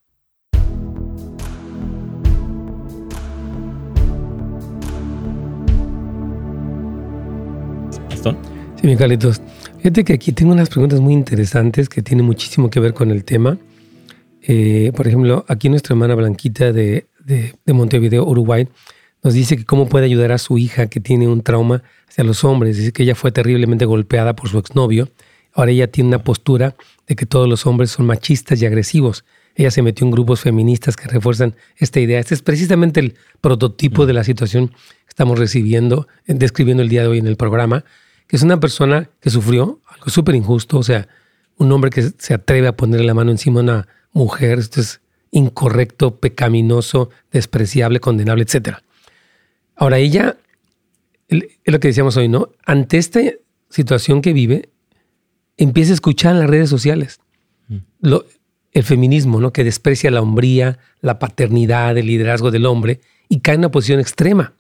[8.79, 9.41] Sí, mi Carlitos.
[9.77, 13.25] Fíjate que aquí tengo unas preguntas muy interesantes que tienen muchísimo que ver con el
[13.25, 13.57] tema.
[14.45, 18.67] Eh, por ejemplo, aquí nuestra hermana Blanquita de, de, Montevideo, Uruguay,
[19.23, 22.43] nos dice que cómo puede ayudar a su hija que tiene un trauma hacia los
[22.43, 22.77] hombres.
[22.77, 25.09] Dice que ella fue terriblemente golpeada por su exnovio.
[25.53, 26.75] Ahora ella tiene una postura
[27.07, 29.23] de que todos los hombres son machistas y agresivos.
[29.55, 32.19] Ella se metió en grupos feministas que refuerzan esta idea.
[32.19, 37.07] Este es precisamente el prototipo de la situación que estamos recibiendo, describiendo el día de
[37.07, 37.85] hoy en el programa,
[38.27, 41.07] que es una persona que sufrió algo súper injusto, o sea,
[41.57, 45.01] un hombre que se atreve a ponerle la mano encima a una mujer, esto es
[45.31, 48.77] incorrecto, pecaminoso, despreciable, condenable, etc.
[49.75, 50.37] Ahora ella,
[51.27, 52.49] es lo que decíamos hoy, ¿no?
[52.65, 53.19] Ante esta
[53.69, 54.69] situación que vive,
[55.57, 57.19] empieza a escuchar en las redes sociales
[57.67, 57.77] mm.
[58.01, 58.25] lo,
[58.73, 59.53] el feminismo, ¿no?
[59.53, 63.99] Que desprecia la hombría, la paternidad, el liderazgo del hombre y cae en una posición
[63.99, 64.53] extrema.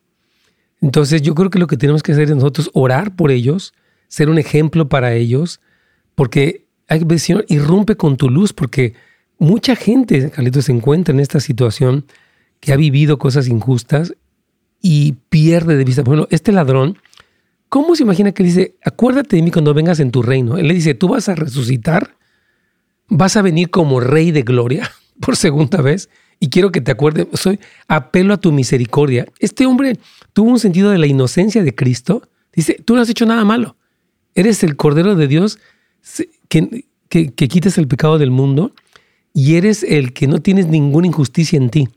[0.81, 3.73] Entonces yo creo que lo que tenemos que hacer es nosotros orar por ellos,
[4.07, 5.61] ser un ejemplo para ellos,
[6.15, 8.93] porque hay que decir, irrumpe con tu luz, porque
[9.43, 12.05] mucha gente, Carlitos, se encuentra en esta situación
[12.59, 14.13] que ha vivido cosas injustas
[14.81, 16.03] y pierde de vista.
[16.03, 16.97] Por ejemplo, este ladrón,
[17.69, 20.57] ¿cómo se imagina que dice, acuérdate de mí cuando vengas en tu reino?
[20.57, 22.15] Él le dice, tú vas a resucitar,
[23.09, 24.89] vas a venir como rey de gloria
[25.19, 29.27] por segunda vez y quiero que te acuerdes, soy apelo a tu misericordia.
[29.39, 29.97] Este hombre
[30.33, 32.23] tuvo un sentido de la inocencia de Cristo.
[32.53, 33.75] Dice, tú no has hecho nada malo.
[34.35, 35.59] Eres el Cordero de Dios
[36.49, 38.73] que, que, quitas el pecado del mundo
[39.33, 41.89] y eres el que no tienes ninguna injusticia en ti.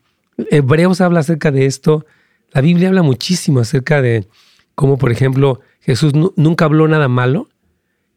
[0.50, 2.06] Hebreos habla acerca de esto.
[2.52, 4.26] La Biblia habla muchísimo acerca de
[4.74, 7.48] cómo, por ejemplo, Jesús nunca habló nada malo.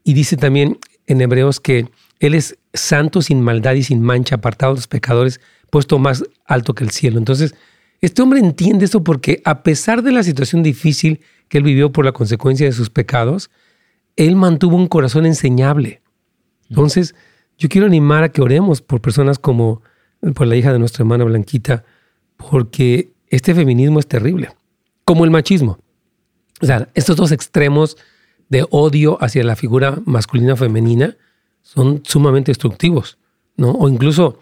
[0.04, 1.90] Y dice también en Hebreos que
[2.20, 6.74] Él es santo, sin maldad y sin mancha, apartado de los pecadores, puesto más alto
[6.74, 7.18] que el cielo.
[7.18, 7.54] Entonces,
[8.02, 12.06] este hombre entiende esto porque a pesar de la situación difícil que él vivió por
[12.06, 13.50] la consecuencia de sus pecados,
[14.16, 16.02] él mantuvo un corazón enseñable.
[16.70, 17.16] Entonces,
[17.60, 19.82] yo quiero animar a que oremos por personas como
[20.34, 21.84] por la hija de nuestra hermana Blanquita,
[22.38, 24.50] porque este feminismo es terrible,
[25.06, 25.78] como el machismo.
[26.62, 27.98] O sea, estos dos extremos
[28.48, 31.16] de odio hacia la figura masculina o femenina
[31.62, 33.18] son sumamente destructivos,
[33.56, 33.72] ¿no?
[33.72, 34.40] O incluso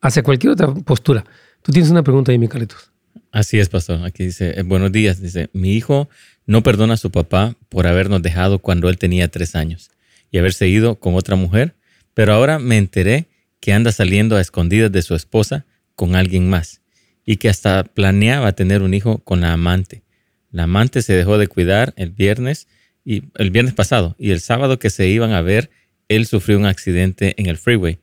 [0.00, 1.24] hacia cualquier otra postura.
[1.62, 2.90] Tú tienes una pregunta ahí, Micaletos.
[3.32, 4.04] Así es, pastor.
[4.04, 5.20] Aquí dice, eh, buenos días.
[5.20, 6.08] Dice, mi hijo
[6.46, 9.90] no perdona a su papá por habernos dejado cuando él tenía tres años
[10.30, 11.74] y haberse ido con otra mujer,
[12.20, 13.28] pero ahora me enteré
[13.60, 15.64] que anda saliendo a escondidas de su esposa
[15.94, 16.82] con alguien más
[17.24, 20.02] y que hasta planeaba tener un hijo con la amante.
[20.50, 22.68] La amante se dejó de cuidar el viernes
[23.06, 25.70] y el viernes pasado y el sábado que se iban a ver,
[26.08, 28.00] él sufrió un accidente en el freeway.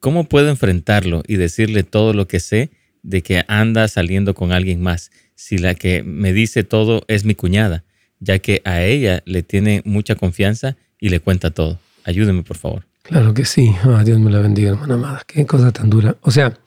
[0.00, 2.70] ¿Cómo puedo enfrentarlo y decirle todo lo que sé
[3.02, 7.34] de que anda saliendo con alguien más si la que me dice todo es mi
[7.34, 7.84] cuñada,
[8.18, 11.78] ya que a ella le tiene mucha confianza y le cuenta todo?
[12.04, 12.87] Ayúdeme, por favor.
[13.08, 13.74] Claro que sí.
[13.84, 15.22] Ah, Dios me la bendiga, hermana amada.
[15.26, 16.16] Qué cosa tan dura.
[16.20, 16.58] O sea,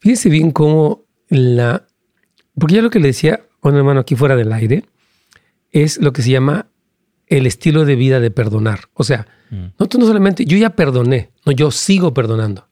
[0.00, 1.86] fíjese bien cómo la...
[2.58, 4.84] Porque ya lo que le decía a un hermano aquí fuera del aire
[5.70, 6.66] es lo que se llama
[7.28, 8.80] el estilo de vida de perdonar.
[8.94, 9.66] O sea, mm.
[9.78, 12.66] nosotros no solamente, yo ya perdoné, no, yo sigo perdonando.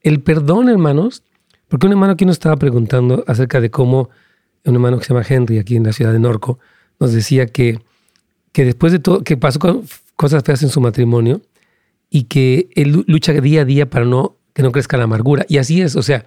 [0.00, 1.22] El perdón, hermanos,
[1.68, 4.10] porque un hermano aquí nos estaba preguntando acerca de cómo
[4.64, 6.58] un hermano que se llama Henry aquí en la ciudad de Norco
[6.98, 7.78] nos decía que,
[8.50, 9.60] que después de todo, que pasó
[10.16, 11.40] cosas feas en su matrimonio
[12.12, 15.46] y que él lucha día a día para no, que no crezca la amargura.
[15.48, 16.26] Y así es, o sea,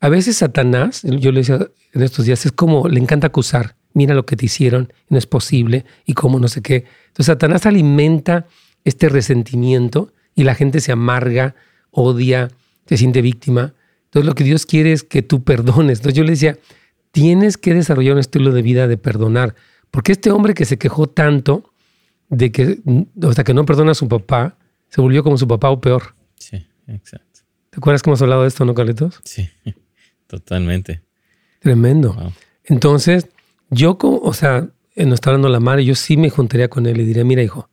[0.00, 1.58] a veces Satanás, yo le decía
[1.92, 5.26] en estos días, es como le encanta acusar mira lo que te hicieron, no es
[5.26, 6.84] posible, y cómo no sé qué.
[7.06, 8.46] Entonces Satanás alimenta
[8.84, 11.54] este resentimiento y la gente se amarga,
[11.90, 12.50] odia,
[12.86, 13.72] se siente víctima.
[14.04, 16.00] Entonces lo que Dios quiere es que tú perdones.
[16.00, 16.58] Entonces yo le decía,
[17.10, 19.54] tienes que desarrollar un estilo de vida de perdonar,
[19.90, 21.72] porque este hombre que se quejó tanto
[22.28, 22.80] de que,
[23.26, 24.58] hasta que no perdona a su papá,
[24.96, 26.14] se volvió como su papá o peor.
[26.36, 27.40] Sí, exacto.
[27.68, 29.20] ¿Te acuerdas que hemos hablado de esto, no, Carlitos?
[29.24, 29.46] Sí,
[30.26, 31.02] totalmente.
[31.60, 32.32] Tremendo.
[32.64, 33.28] Entonces,
[33.68, 37.04] yo, o sea, no está hablando la madre, yo sí me juntaría con él y
[37.04, 37.68] diría, mira hijo,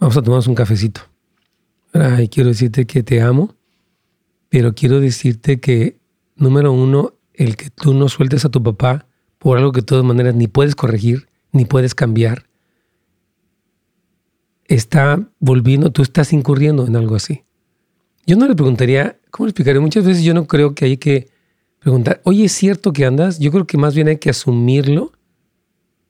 [0.00, 1.02] vamos a tomarnos un cafecito.
[2.18, 3.54] Y quiero decirte que te amo,
[4.48, 6.00] pero quiero decirte que,
[6.34, 9.06] número uno, el que tú no sueltes a tu papá
[9.38, 12.49] por algo que de todas maneras ni puedes corregir, ni puedes cambiar,
[14.70, 17.42] está volviendo, tú estás incurriendo en algo así.
[18.24, 19.80] Yo no le preguntaría, ¿cómo le explicaré?
[19.80, 21.28] Muchas veces yo no creo que hay que
[21.80, 23.40] preguntar, oye, ¿es cierto que andas?
[23.40, 25.12] Yo creo que más bien hay que asumirlo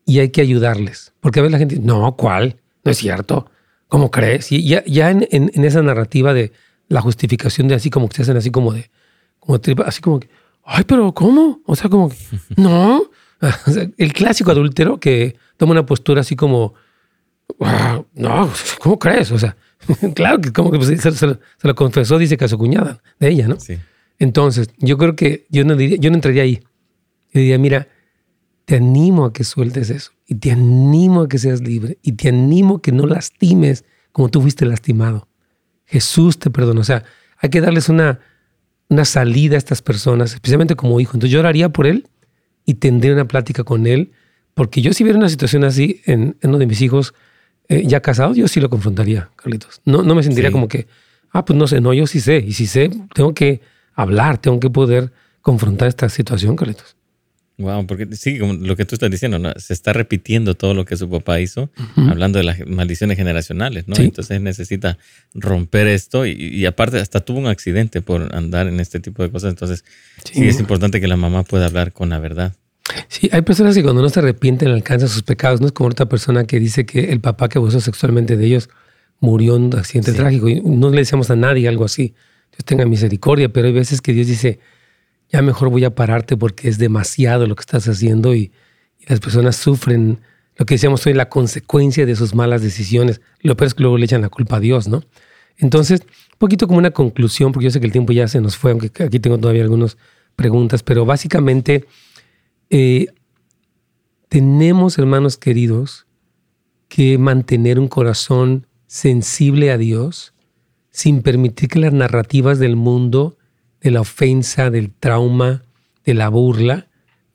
[0.04, 1.14] y hay que ayudarles.
[1.20, 2.60] Porque a veces la gente no, ¿cuál?
[2.84, 3.50] No es cierto.
[3.88, 4.52] ¿Cómo crees?
[4.52, 6.52] Y ya, ya en, en, esa narrativa de
[6.88, 8.90] la justificación de así como que se hacen así como de,
[9.38, 10.28] como tripa, así como que,
[10.64, 11.62] ay, pero ¿cómo?
[11.64, 12.16] O sea, como que,
[12.56, 13.04] no.
[13.96, 16.74] el clásico adúltero que toma una postura así como,
[18.14, 19.30] no, ¿cómo crees?
[19.32, 19.56] O sea,
[20.14, 23.28] claro que como que pues, se, se, lo confesó, dice que a su cuñada, de
[23.28, 23.58] ella, ¿no?
[23.58, 23.78] Sí.
[24.18, 26.60] Entonces, yo creo que yo no, diría, yo no entraría ahí.
[27.32, 27.88] Yo diría, mira,
[28.66, 32.28] te animo a que sueltes eso y te animo a que seas libre y te
[32.28, 35.28] animo a que no lastimes como tú fuiste lastimado.
[35.86, 36.80] Jesús te perdona.
[36.80, 37.02] O sea,
[37.38, 38.20] hay que darles una,
[38.88, 41.12] una salida a estas personas, especialmente como hijo.
[41.14, 42.08] Entonces yo oraría por él
[42.66, 44.12] y tendría una plática con él,
[44.54, 47.14] porque yo si viera una situación así en, uno de mis hijos
[47.70, 49.80] eh, ya casados, yo sí lo confrontaría, Carlitos.
[49.84, 50.88] No, no me sentiría como que,
[51.30, 52.44] ah, pues no sé, no, yo sí sé.
[52.44, 53.60] Y si sé, tengo que
[53.94, 56.96] hablar, tengo que poder confrontar esta situación, Carlitos.
[57.58, 60.96] Wow, porque sí, como lo que tú estás diciendo, se está repitiendo todo lo que
[60.96, 63.94] su papá hizo, hablando de las maldiciones generacionales, ¿no?
[63.98, 64.98] Entonces necesita
[65.34, 69.50] romper esto y, aparte hasta tuvo un accidente por andar en este tipo de cosas,
[69.50, 69.84] entonces
[70.24, 70.48] sí.
[70.48, 72.54] es importante que la mamá pueda hablar con la verdad.
[73.08, 76.06] Sí, hay personas que cuando no se arrepienten alcanzan sus pecados, no es como otra
[76.06, 78.70] persona que dice que el papá que abusó sexualmente de ellos
[79.20, 82.14] murió en un accidente trágico y no le decíamos a nadie algo así.
[82.52, 84.60] Dios tenga misericordia, pero hay veces que Dios dice,
[85.30, 88.52] ya mejor voy a pararte porque es demasiado lo que estás haciendo y,
[89.06, 90.18] las personas sufren
[90.56, 93.22] lo que decíamos hoy, la consecuencia de sus malas decisiones.
[93.40, 95.02] Lo peor es que luego le echan la culpa a Dios, ¿no?
[95.56, 98.56] Entonces, un poquito como una conclusión, porque yo sé que el tiempo ya se nos
[98.56, 99.96] fue, aunque aquí tengo todavía algunas
[100.36, 101.86] preguntas, pero básicamente
[102.70, 103.08] eh,
[104.28, 106.06] tenemos, hermanos queridos,
[106.88, 110.34] que mantener un corazón sensible a Dios
[110.90, 113.36] sin permitir que las narrativas del mundo,
[113.80, 115.62] de la ofensa, del trauma,
[116.04, 116.88] de la burla,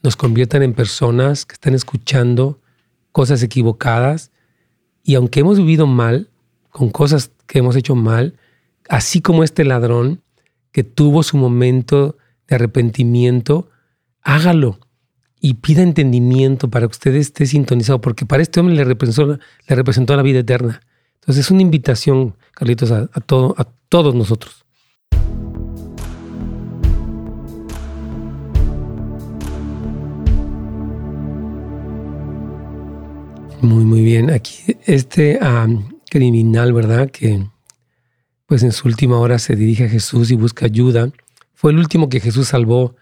[0.03, 2.61] nos conviertan en personas que están escuchando
[3.11, 4.31] cosas equivocadas.
[5.03, 6.29] Y aunque hemos vivido mal,
[6.69, 8.38] con cosas que hemos hecho mal,
[8.89, 10.21] así como este ladrón
[10.71, 12.17] que tuvo su momento
[12.47, 13.69] de arrepentimiento,
[14.21, 14.79] hágalo
[15.45, 20.23] y pida entendimiento para que usted esté sintonizado, porque para este hombre le representó, la
[20.23, 20.81] vida eterna.
[21.19, 24.65] Entonces es una invitación, Carlitos, a, todo, a todos nosotros.
[33.61, 34.31] Muy, muy bien.
[34.31, 35.39] Aquí este
[36.09, 37.11] criminal, ¿verdad?
[37.11, 37.45] Que
[38.47, 41.11] pues en su última hora se dirige a Jesús y busca ayuda.
[41.53, 42.95] Fue el último que Jesús salvó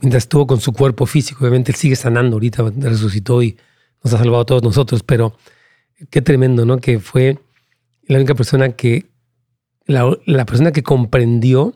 [0.00, 1.40] mientras estuvo con su cuerpo físico.
[1.40, 3.56] Obviamente él sigue sanando ahorita, resucitó y
[4.02, 5.36] nos ha salvado a todos nosotros, pero
[6.10, 6.78] qué tremendo, ¿no?
[6.78, 7.38] Que fue
[8.06, 9.06] la única persona que,
[9.86, 11.74] la, la persona que comprendió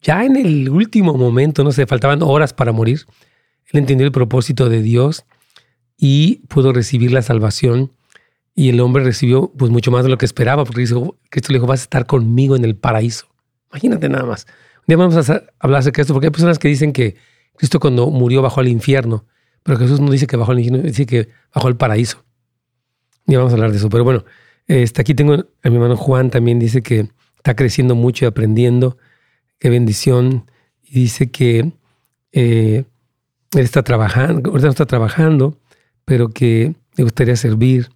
[0.00, 3.06] ya en el último momento, no sé, faltaban horas para morir,
[3.66, 5.24] él entendió el propósito de Dios
[5.96, 7.92] y pudo recibir la salvación.
[8.54, 11.58] Y el hombre recibió pues mucho más de lo que esperaba, porque dijo, Cristo le
[11.58, 13.28] dijo, vas a estar conmigo en el paraíso.
[13.70, 14.46] Imagínate nada más.
[14.82, 17.16] Un día vamos a hablar acerca de esto, porque hay personas que dicen que
[17.56, 19.26] Cristo cuando murió bajó al infierno,
[19.62, 22.24] pero Jesús no dice que bajó al infierno, dice que bajó al paraíso.
[23.26, 23.88] Ya vamos a hablar de eso.
[23.88, 24.24] Pero bueno,
[24.66, 28.98] este, aquí tengo a mi hermano Juan, también dice que está creciendo mucho y aprendiendo.
[29.60, 30.50] Qué bendición.
[30.82, 31.72] Y dice que
[32.32, 32.84] eh,
[33.52, 35.56] él está trabajando, ahorita no está trabajando,
[36.04, 37.90] pero que le gustaría servir.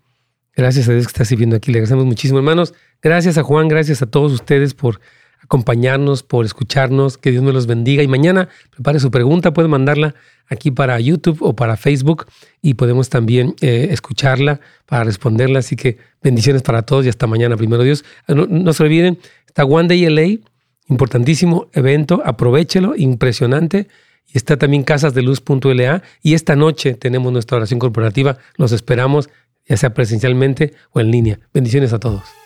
[0.55, 1.73] Gracias a Dios que está sirviendo aquí.
[1.73, 2.75] Le agradecemos muchísimo, hermanos.
[3.03, 5.01] Gracias a Juan, gracias a todos ustedes por
[5.47, 7.17] acompañarnos, por escucharnos.
[7.17, 8.03] Que Dios me los bendiga.
[8.03, 10.15] Y mañana prepare su pregunta, puede mandarla
[10.49, 12.27] aquí para YouTube o para Facebook
[12.63, 15.61] y podemos también eh, escucharla para responderla.
[15.61, 18.05] Así que bendiciones para todos y hasta mañana, primero Dios.
[18.29, 20.41] No, no se olviden, está One Day LA,
[20.89, 23.89] importantísimo evento, aprovechelo, impresionante.
[24.33, 26.03] Y está también casasdeluz.la.
[26.23, 28.39] Y esta noche tenemos nuestra oración corporativa.
[28.57, 29.31] Los esperamos,
[29.69, 31.39] ya sea presencialmente o en línea.
[31.55, 32.46] Bendiciones a todos.